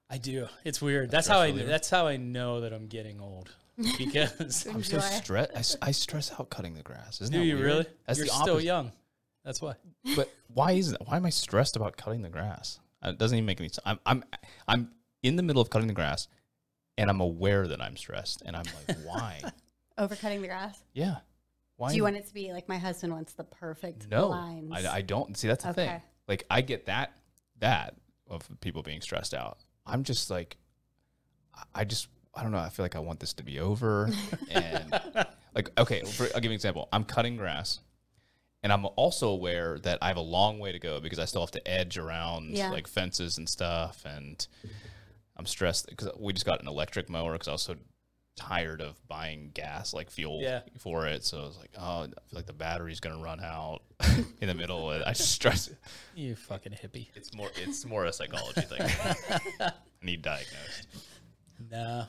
[0.09, 0.47] I do.
[0.65, 1.09] It's weird.
[1.09, 1.47] That's how I.
[1.47, 1.69] stress reliever?
[1.69, 3.49] That's how I know that I'm getting old
[3.97, 4.65] because.
[4.67, 4.99] I'm so Enjoy.
[4.99, 5.51] stressed.
[5.55, 7.21] I, s- I stress out cutting the grass.
[7.21, 7.65] Isn't do that you weird?
[7.65, 7.85] really?
[8.05, 8.63] That's You're still opposite.
[8.65, 8.91] young.
[9.45, 9.75] That's why.
[10.15, 11.07] But why is that?
[11.07, 12.79] Why am I stressed about cutting the grass?
[13.03, 13.79] Uh, It doesn't even make any sense.
[13.85, 14.23] I'm I'm
[14.67, 14.91] I'm
[15.23, 16.27] in the middle of cutting the grass,
[16.97, 19.41] and I'm aware that I'm stressed, and I'm like, why?
[19.99, 21.17] overcutting the grass yeah.
[21.75, 21.89] Why?
[21.89, 24.97] do you want it to be like my husband wants the perfect no, lines I,
[24.97, 25.35] I don't.
[25.35, 26.01] See, that's the thing.
[26.27, 27.13] Like, I get that
[27.59, 27.95] that
[28.27, 29.57] of people being stressed out.
[29.85, 30.57] I'm just like,
[31.55, 32.59] I- I just I don't know.
[32.59, 34.09] I feel like I want this to be over,
[34.51, 34.93] and
[35.53, 36.87] like, okay, for, I'll give you an example.
[36.93, 37.79] I'm cutting grass.
[38.63, 41.41] And I'm also aware that I have a long way to go because I still
[41.41, 42.69] have to edge around Yeah.
[42.69, 44.03] like fences and stuff.
[44.05, 44.47] And
[45.41, 47.75] I'm stressed because we just got an electric mower because I was so
[48.35, 50.61] tired of buying gas, like fuel Yeah.
[50.77, 51.25] for it.
[51.25, 53.81] So I was like, oh, I feel like the battery's going to run out
[54.39, 54.87] in the middle.
[54.89, 55.71] I just stress.
[56.15, 57.07] You fucking hippie.
[57.15, 58.81] It's more, it's more a psychology thing.
[59.59, 59.71] I
[60.03, 60.87] need diagnosed.
[61.71, 62.05] Nah,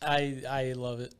[0.00, 1.14] I I love it.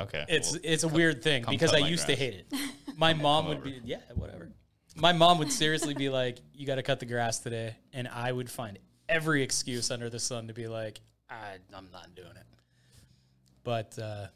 [0.00, 0.24] Okay.
[0.28, 2.58] It's well, it's a weird thing because I used to hate it.
[2.96, 3.64] My mom would over.
[3.66, 4.50] be yeah, whatever.
[4.96, 8.30] My mom would seriously be like, "You got to cut the grass today," and I
[8.30, 8.78] would find
[9.08, 11.00] every excuse under the sun to be like,
[11.30, 12.46] I, "I'm not doing it."
[13.62, 14.26] But uh,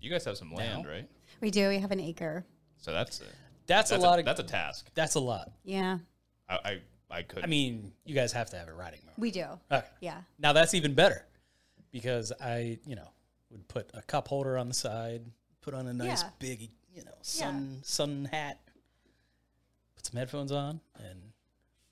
[0.00, 0.90] you guys have some land, Now?
[0.90, 1.08] right?
[1.40, 2.44] we do we have an acre
[2.78, 3.24] So that's a,
[3.66, 4.90] that's, that's a lot of that's a task.
[4.94, 5.52] that's a lot.
[5.64, 5.98] yeah
[6.48, 6.78] I, I,
[7.10, 7.44] I could.
[7.44, 9.14] I mean, you guys have to have a riding mower.
[9.18, 9.86] we do Okay.
[10.00, 11.24] yeah Now that's even better
[11.92, 13.08] because I, you know,
[13.50, 15.22] would put a cup holder on the side,
[15.60, 16.30] put on a nice Yeah.
[16.38, 18.58] big, you know, sun sun hat,
[19.94, 21.18] put some headphones on, and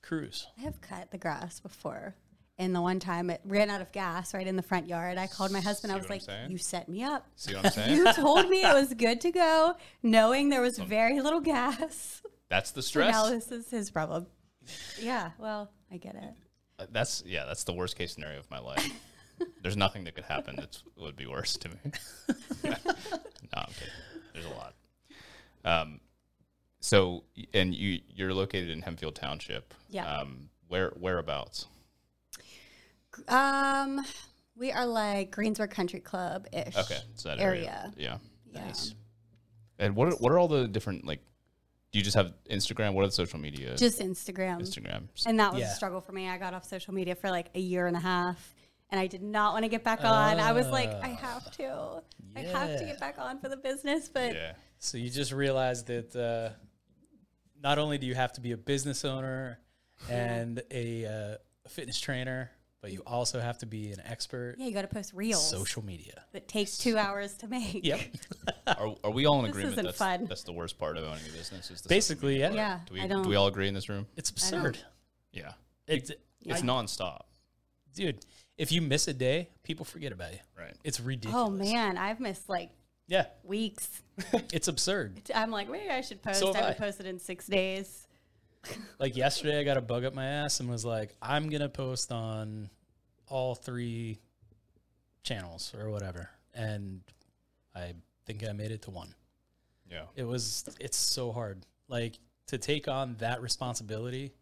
[0.07, 0.46] cruise.
[0.59, 2.14] i have cut the grass before
[2.59, 5.26] and the one time it ran out of gas right in the front yard i
[5.26, 7.72] called my husband i See was I'm like you set me up See what I'm
[7.78, 7.96] saying?
[7.96, 12.70] you told me it was good to go knowing there was very little gas that's
[12.70, 13.46] the So now stress.
[13.46, 14.26] this is his problem
[15.00, 16.34] yeah well i get it
[16.78, 17.44] Uh, That's yeah.
[17.46, 18.84] That's the worst case scenario of my life.
[19.62, 21.76] There's nothing that could happen that would be worse to me.
[22.64, 22.74] no,
[23.54, 23.94] I'm kidding.
[24.34, 24.74] There's a lot.
[25.64, 26.00] Um,
[26.87, 29.74] so and you you're located in Hempfield Township.
[29.91, 30.07] Yeah.
[30.07, 31.66] Um, where whereabouts?
[33.26, 34.05] Um,
[34.57, 36.76] we are like Greensburg Country Club ish.
[36.76, 37.91] Okay, so that area.
[37.93, 37.93] area.
[37.97, 38.18] Yeah.
[38.53, 38.72] Yeah.
[39.78, 41.20] And what are, what are all the different like?
[41.91, 42.95] Do you just have Instagram?
[42.95, 43.76] What are the social media?
[43.76, 44.61] Just Instagram.
[44.61, 45.05] Instagram.
[45.26, 45.72] And that was Yeah.
[45.72, 46.28] a struggle for me.
[46.28, 48.55] I got off social media for like a year and a half.
[48.91, 50.39] And I did not want to get back on.
[50.39, 52.03] I was like, I have to.
[52.37, 54.09] I have to get back on for the business.
[54.09, 54.53] But Yeah.
[54.78, 56.51] So you just realized that uh,
[57.62, 59.59] not only do you have to be a business owner
[60.11, 62.50] and a uh, fitness trainer,
[62.82, 65.84] but you also have to be an expert yeah, you got to post reels social
[65.84, 66.22] media.
[66.32, 67.80] that takes two hours to make.
[67.84, 68.00] Yep.
[68.66, 70.26] Are, are we all in This agreement isn't that's, fun.
[70.28, 71.70] that's the worst part of owning a business?
[71.70, 72.50] Is the Basically, yeah.
[72.52, 74.07] Yeah, Do we, I do don't- we all agree in this room?
[74.16, 74.76] It's absurd.
[75.32, 75.52] Yeah.
[75.86, 76.11] It's,
[76.44, 77.20] It's I- nonstop.
[77.94, 78.24] dude.
[78.59, 80.38] If you miss a day, people forget about you.
[80.59, 80.72] Right.
[80.82, 81.46] It's ridiculous.
[81.46, 81.96] Oh, man.
[81.98, 82.70] I've missed like
[83.09, 84.02] Yeah, weeks.
[84.52, 85.20] it's absurd.
[85.34, 86.40] I'm like, maybe I should post.
[86.40, 86.78] So have I would I.
[86.78, 88.02] post it in six days.
[88.98, 92.11] Like yesterday, I got a bug up my ass and was like, I'm gonna post
[92.11, 92.68] on
[93.28, 94.18] all three
[95.22, 97.00] channels or whatever, and
[97.76, 97.94] I
[98.26, 99.14] think I made it to one.
[99.88, 100.02] Yeah.
[100.16, 100.64] It was.
[100.80, 101.64] It's so hard.
[101.88, 104.32] Like to take on that responsibility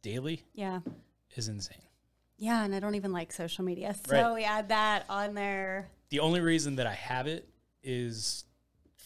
[0.00, 0.80] daily Yeah.
[1.36, 1.76] is insane.
[2.38, 2.64] Yeah.
[2.64, 3.94] And I don't even like social media.
[4.06, 4.34] So Right.
[4.34, 7.46] we add that on there, The only reason that I have it
[7.84, 8.44] is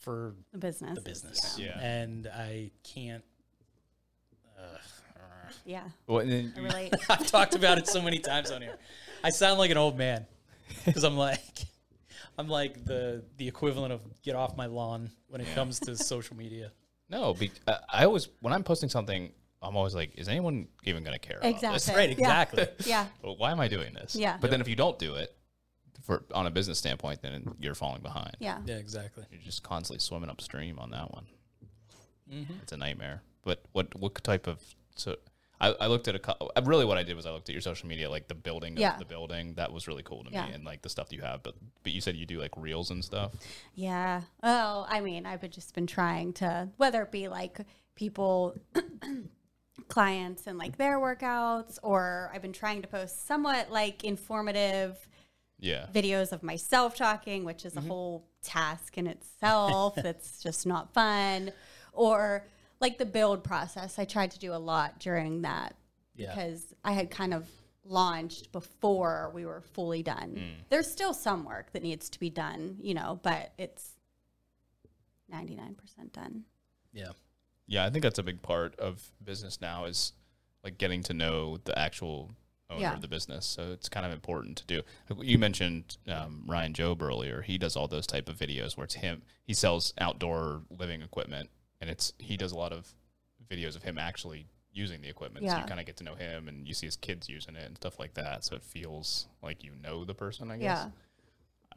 [0.01, 0.95] for the business.
[0.95, 1.79] the business, Yeah.
[1.81, 3.25] and I can't.
[5.65, 5.83] Yeah.
[6.07, 6.95] Well, and then I relate.
[7.11, 8.77] I've talked about it so many times on here.
[9.23, 10.27] I sound like an old man
[10.85, 11.41] because I'm like,
[12.39, 16.37] I'm like the the equivalent of get off my lawn when it comes to social
[16.37, 16.73] media.
[17.11, 19.31] no, be, uh, I always when I'm posting something,
[19.63, 21.39] I'm always like, is anyone even going to care?
[21.39, 21.73] About Exactly.
[21.77, 21.89] this?
[21.97, 22.13] Right, Yeah.
[22.13, 22.67] exactly.
[22.87, 23.07] Yeah.
[23.23, 24.15] Well, why am I doing this?
[24.17, 24.37] Yeah.
[24.41, 25.35] But then if you don't do it,
[26.09, 28.35] for on a business standpoint, then you're falling behind.
[28.41, 28.59] Yeah.
[28.65, 29.25] Yeah, exactly.
[29.31, 31.27] You're just constantly swimming upstream on that one.
[32.33, 32.55] Mm-hmm.
[32.63, 33.21] It's a nightmare.
[33.45, 34.59] But what what type of
[34.97, 35.17] so
[35.61, 37.53] I, I looked at a cou- uh, really what I did was I looked at
[37.53, 38.97] your social media like the building of Yeah.
[38.97, 40.47] the building that was really cool to Yeah.
[40.47, 42.91] me and like the stuff you have but but you said you do like reels
[42.91, 43.33] and stuff
[43.75, 44.23] Yeah.
[44.43, 47.61] Oh, I mean, I've just been trying to, whether it be like
[47.97, 48.57] people,
[49.89, 54.97] clients and like their workouts, or I've been trying to post somewhat like informative
[55.59, 57.89] yeah videos of myself talking, which is a mm-hmm.
[57.89, 59.95] whole task in itself.
[60.03, 61.53] that's just not fun.
[61.93, 62.45] Or
[62.81, 63.99] like the build process.
[63.99, 65.75] I tried to do a lot during that
[66.15, 66.35] Yeah.
[66.35, 67.49] because I had kind of
[67.85, 70.37] launched before we were fully done.
[70.37, 70.65] Mm.
[70.69, 73.93] There's still some work that needs to be done, you know, but it's
[75.33, 75.77] 99%
[76.13, 76.45] done.
[76.93, 77.13] Yeah.
[77.67, 80.13] yeah I think that's a big part of business now is
[80.63, 82.31] like getting to know the actual
[82.71, 82.95] owner Yeah.
[82.95, 84.83] of the business so it's kind of important to do
[85.23, 88.95] you mentioned um, Ryan Job earlier he does all those type of videos where it's
[88.95, 91.51] him he sells outdoor living equipment
[91.81, 92.93] and it's he does a lot of
[93.51, 96.47] videos of him actually using the equipment so you kind of get to know him
[96.47, 99.65] and you see his kids using it and stuff like that so it feels like
[99.65, 100.87] you know the person i guess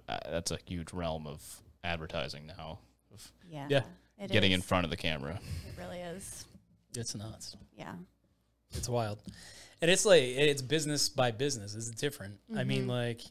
[0.07, 0.13] Yeah.
[0.15, 2.79] uh, that's a huge realm of advertising now
[3.13, 3.67] of Yeah.
[3.69, 3.83] Yeah.
[4.19, 6.45] It getting in front of the camera It really is.
[6.95, 7.55] It's nuts.
[7.75, 7.93] Yeah.
[8.73, 9.19] It's wild.
[9.81, 11.75] And it's like it's business by business.
[11.75, 12.35] It's different.
[12.55, 13.21] I mean, like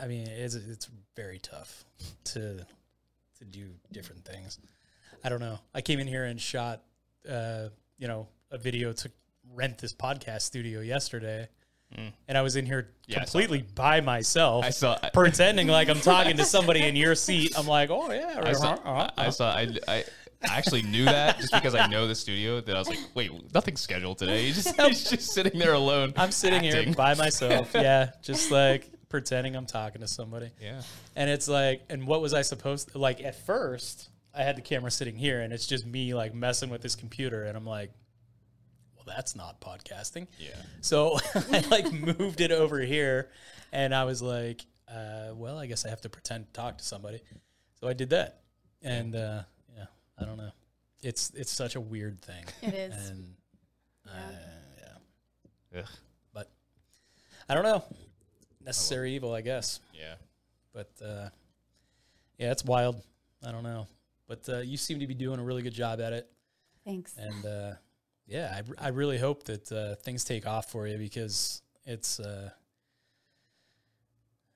[0.00, 1.84] I mean, it's it's very tough
[2.24, 2.66] to
[3.38, 4.58] to do different things.
[5.24, 5.58] I don't know.
[5.74, 6.82] I came in here and shot
[7.28, 9.10] uh, you know, a video to
[9.54, 11.48] rent this podcast studio yesterday.
[12.28, 13.12] And I was in here Mm.
[13.12, 17.14] Yeah, completely by myself, I saw- I- pretending like I'm talking to somebody in your
[17.14, 17.56] seat.
[17.56, 20.04] I'm like, oh yeah, I saw, uh-huh, I, I saw, I, I
[20.50, 22.60] I actually knew that just because I know the studio.
[22.60, 24.46] That I was like, wait, nothing's scheduled today.
[24.46, 26.12] He's just, he's just sitting there alone.
[26.16, 27.70] I'm sitting here by myself.
[27.74, 30.50] Yeah, just like pretending I'm talking to somebody.
[30.60, 30.82] Yeah,
[31.14, 34.62] And it's like, and what was I supposed to, like, at first, I had the
[34.62, 37.44] camera sitting here and it's just me, like, messing with this computer.
[37.44, 37.92] And I'm like,
[38.96, 40.26] well, that's not podcasting.
[40.38, 40.50] yeah.
[40.80, 43.30] So I, like, moved it over here
[43.72, 46.84] and I was like, uh, well, I guess I have to pretend to talk to
[46.84, 47.20] somebody.
[47.80, 48.40] So I did that.
[48.82, 49.42] And, uh,
[50.18, 50.50] I don't know.
[51.02, 52.44] It's, it's such a weird thing.
[52.62, 53.10] It is.
[53.10, 53.34] And,
[54.06, 54.10] uh,
[55.72, 55.80] yeah.
[55.80, 55.88] Ugh.
[56.32, 56.50] But
[57.48, 57.84] I don't know.
[58.64, 59.80] Necessary evil, I guess.
[59.94, 60.14] Yeah.
[60.72, 61.28] But uh,
[62.38, 63.00] yeah, it's wild.
[63.46, 63.86] I don't know.
[64.28, 66.28] But uh, you seem to be doing a really good job at it.
[66.84, 67.14] Thanks.
[67.16, 67.72] And uh,
[68.26, 72.50] yeah, I, I really hope that uh, things take off for you because it's uh,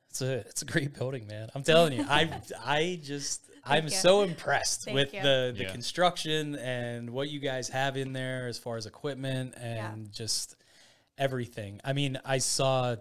[0.09, 1.49] it's a it's a great building, man.
[1.55, 3.91] I'm telling you, I I just I'm you.
[3.91, 5.23] so impressed Thank with you.
[5.23, 5.73] the the Yeah.
[5.73, 10.57] construction and what you guys have in there as far as equipment and just
[11.19, 11.81] everything.
[11.85, 12.97] I mean, I saw.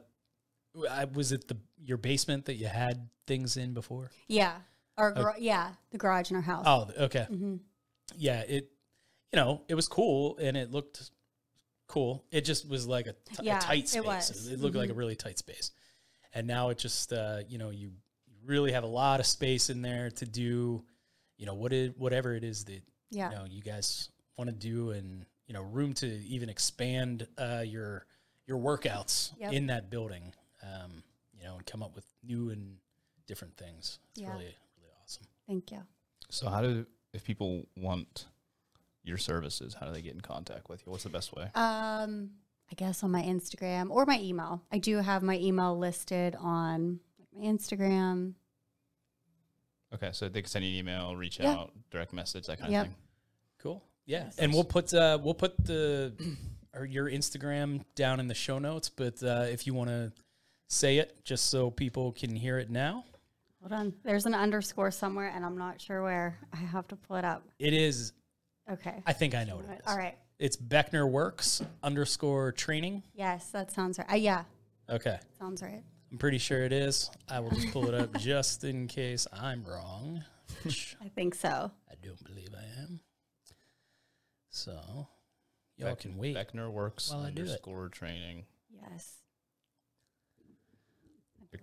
[0.89, 4.11] I was it the your basement that you had things in before?
[4.27, 4.55] Yeah.
[4.97, 6.65] Our gar- yeah, the garage in our house.
[6.67, 7.25] Oh, okay.
[8.17, 8.69] Yeah, it
[9.31, 11.11] you know, it was cool and it looked
[11.87, 12.25] cool.
[12.31, 14.03] It just was like a, t- a Yeah, tight it space.
[14.03, 14.31] was.
[14.31, 14.53] Mm-hmm.
[14.55, 15.71] It looked like a really tight space.
[16.33, 17.91] And now it just, uh, you know, you
[18.49, 20.83] really have a lot of space in there to do,
[21.37, 22.81] you know, what it, whatever it is that,
[23.11, 23.29] Yeah.
[23.31, 27.63] you know, you guys want to do and, you know, room to even expand uh,
[27.65, 28.05] your,
[28.47, 29.53] your workouts Yep.
[29.53, 30.33] in that building,
[30.63, 32.77] um, you know, and come up with new and
[33.27, 33.99] different things.
[34.11, 34.31] It's Yeah.
[34.31, 35.23] really, really awesome.
[35.47, 35.81] Thank you.
[36.29, 38.25] So how do if people want
[39.03, 40.91] your services, how do they get in contact with you?
[40.91, 41.49] What's the best way?
[41.55, 42.31] Um,
[42.71, 44.61] I guess on my Instagram or my email.
[44.71, 46.99] I do have my email listed on
[47.39, 48.33] my Instagram.
[49.93, 51.51] Okay, so they can send you an email, reach Yeah.
[51.51, 52.85] out, direct message, that kind Yep.
[52.85, 53.01] of thing.
[53.57, 53.83] Cool.
[54.05, 54.37] Yeah, Yes.
[54.37, 56.13] and we'll put uh, we'll put the
[56.73, 58.89] or your Instagram down in the show notes.
[58.89, 60.11] But uh, if you want to
[60.67, 63.05] say it, just so people can hear it now,
[63.61, 63.93] Hold on.
[64.03, 66.39] There's an underscore somewhere, and I'm not sure where.
[66.53, 67.45] I have to pull it up.
[67.59, 68.13] it is.
[68.71, 69.03] Okay.
[69.05, 69.85] I think I know what it is.
[69.85, 70.17] All right.
[70.37, 73.03] It's Becknerworks underscore training.
[73.13, 74.09] Yes, that sounds right.
[74.11, 74.45] Uh, yeah,
[74.89, 75.83] Okay, sounds right.
[76.11, 77.09] I'm pretty sure it is.
[77.29, 80.23] I will just pull it up just in case I'm wrong,
[80.65, 81.71] I think so.
[81.89, 82.99] I don't believe I am.
[84.49, 84.71] So
[85.77, 86.35] y'all Beck- can wait.
[86.35, 87.45] Beckner works while I do it.
[87.45, 88.45] underscore training.
[88.71, 89.13] Yes.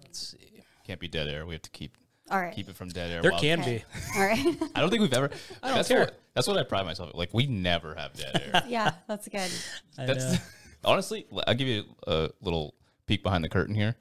[0.03, 0.63] Let's see.
[0.87, 1.47] Can't be dead air.
[1.47, 1.97] We have to keep
[2.31, 2.55] All right.
[2.55, 3.23] keep it from dead air.
[3.23, 3.85] There while- can be.
[4.17, 4.57] All right.
[4.75, 5.31] I don't think we've ever.
[5.63, 6.01] I don't that's care.
[6.01, 7.11] What, that's what I pride myself.
[7.15, 8.63] Like we never have dead air.
[8.69, 9.51] yeah, that's good.
[9.99, 10.39] I That's know.
[10.85, 11.27] honestly.
[11.47, 12.75] I'll give you a little
[13.07, 13.97] peek behind the curtain here.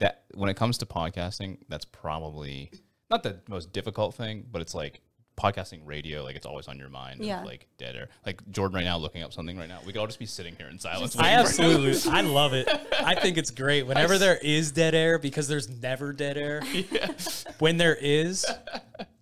[0.00, 2.70] That when it comes to podcasting, that's probably
[3.10, 5.00] not the most difficult thing, but it's like
[5.38, 6.22] podcasting radio.
[6.22, 7.20] Like it's always on your mind.
[7.20, 7.42] of, Yeah.
[7.44, 8.08] like dead air.
[8.26, 9.78] Like Jordan right now looking up something right now.
[9.86, 11.16] We could all just be sitting here in silence.
[11.16, 11.70] I waiting for him.
[11.72, 12.68] absolutely, I love it.
[13.00, 16.62] I think it's great whenever there is dead air because there's never dead air.
[17.58, 18.46] When there is,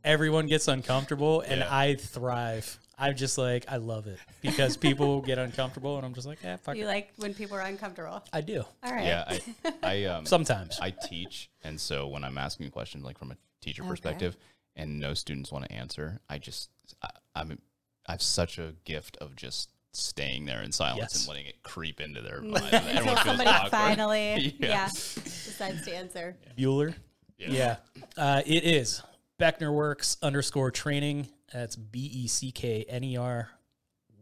[0.04, 1.68] everyone gets uncomfortable, and Yeah.
[1.76, 2.78] I thrive.
[2.99, 6.57] I'm just like I love it because people get uncomfortable, and I'm just like, yeah,
[6.57, 6.86] fuck You it.
[6.88, 8.24] like when people are uncomfortable.
[8.32, 9.05] I do All right.
[9.05, 10.78] Yeah, I, I um, sometimes.
[10.80, 13.90] I teach, and so when I'm asking a question, like from a teacher Okay.
[13.90, 14.36] perspective,
[14.76, 16.70] and no students want to answer, I just
[17.03, 17.59] I, I'm
[18.07, 21.18] I have such a gift of just staying there in silence Yes.
[21.20, 22.64] and letting it creep into their mind.
[22.72, 23.70] Until somebody awkward.
[23.70, 24.68] finally, Yeah.
[24.68, 24.88] yeah.
[24.88, 26.36] decides to answer.
[26.57, 26.94] Bueller.
[27.38, 27.49] Yeah.
[27.51, 27.76] Yeah,
[28.16, 29.03] uh, it is
[29.40, 31.28] Becknerworks underscore training.
[31.53, 33.51] That's B E C K N E R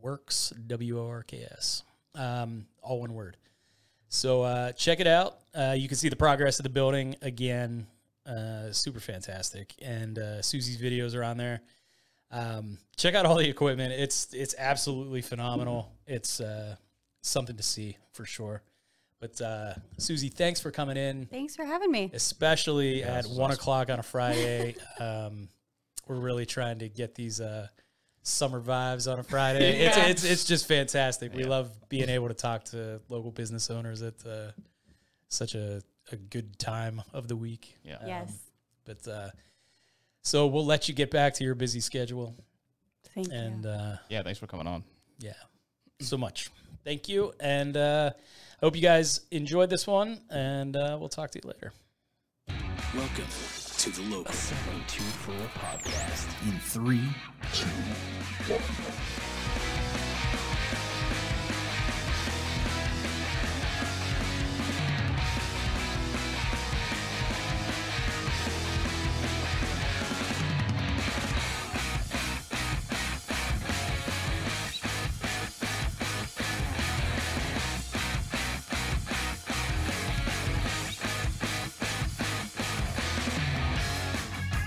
[0.00, 1.82] Works W O R K S.
[2.14, 3.36] Um, all one word.
[4.08, 5.38] So uh, check it out.
[5.54, 7.86] Uh, you can see the progress of the building again.
[8.24, 11.60] Uh, super fantastic, and uh, Suzy's videos are on there.
[12.30, 13.92] Um, check out all the equipment.
[13.92, 15.92] It's it's absolutely phenomenal.
[16.06, 16.76] It's uh,
[17.22, 18.62] something to see for sure.
[19.20, 22.10] But uh, Susie, thanks for coming in Thanks for having me.
[22.12, 23.60] especially at one awesome.
[23.60, 24.76] o'clock on a Friday.
[25.00, 25.48] um,
[26.06, 27.68] we're really trying to get these uh,
[28.22, 29.80] summer vibes on a Friday.
[29.82, 29.88] Yeah.
[30.06, 31.34] It's, it's it's just fantastic.
[31.34, 34.52] We love being able to talk to local business owners at uh,
[35.28, 35.82] such a,
[36.12, 37.76] a good time of the week.
[37.84, 37.98] Yeah.
[38.06, 38.32] yes.
[38.84, 39.30] But uh,
[40.22, 42.34] so we'll let you get back to your busy schedule,
[43.14, 43.70] Thank and you.
[43.70, 44.84] uh, Yeah, thanks for coming on.
[45.18, 45.32] yeah,
[46.00, 46.50] so much.
[46.84, 51.30] Thank you, and uh, I hope you guys enjoyed this one, and uh, we'll talk
[51.32, 51.72] to you later.
[52.94, 53.24] Welcome
[53.92, 54.32] to the local.
[54.32, 56.26] 72 Full Podcast.
[56.48, 57.08] In three,
[57.52, 57.66] two,
[58.52, 59.35] one.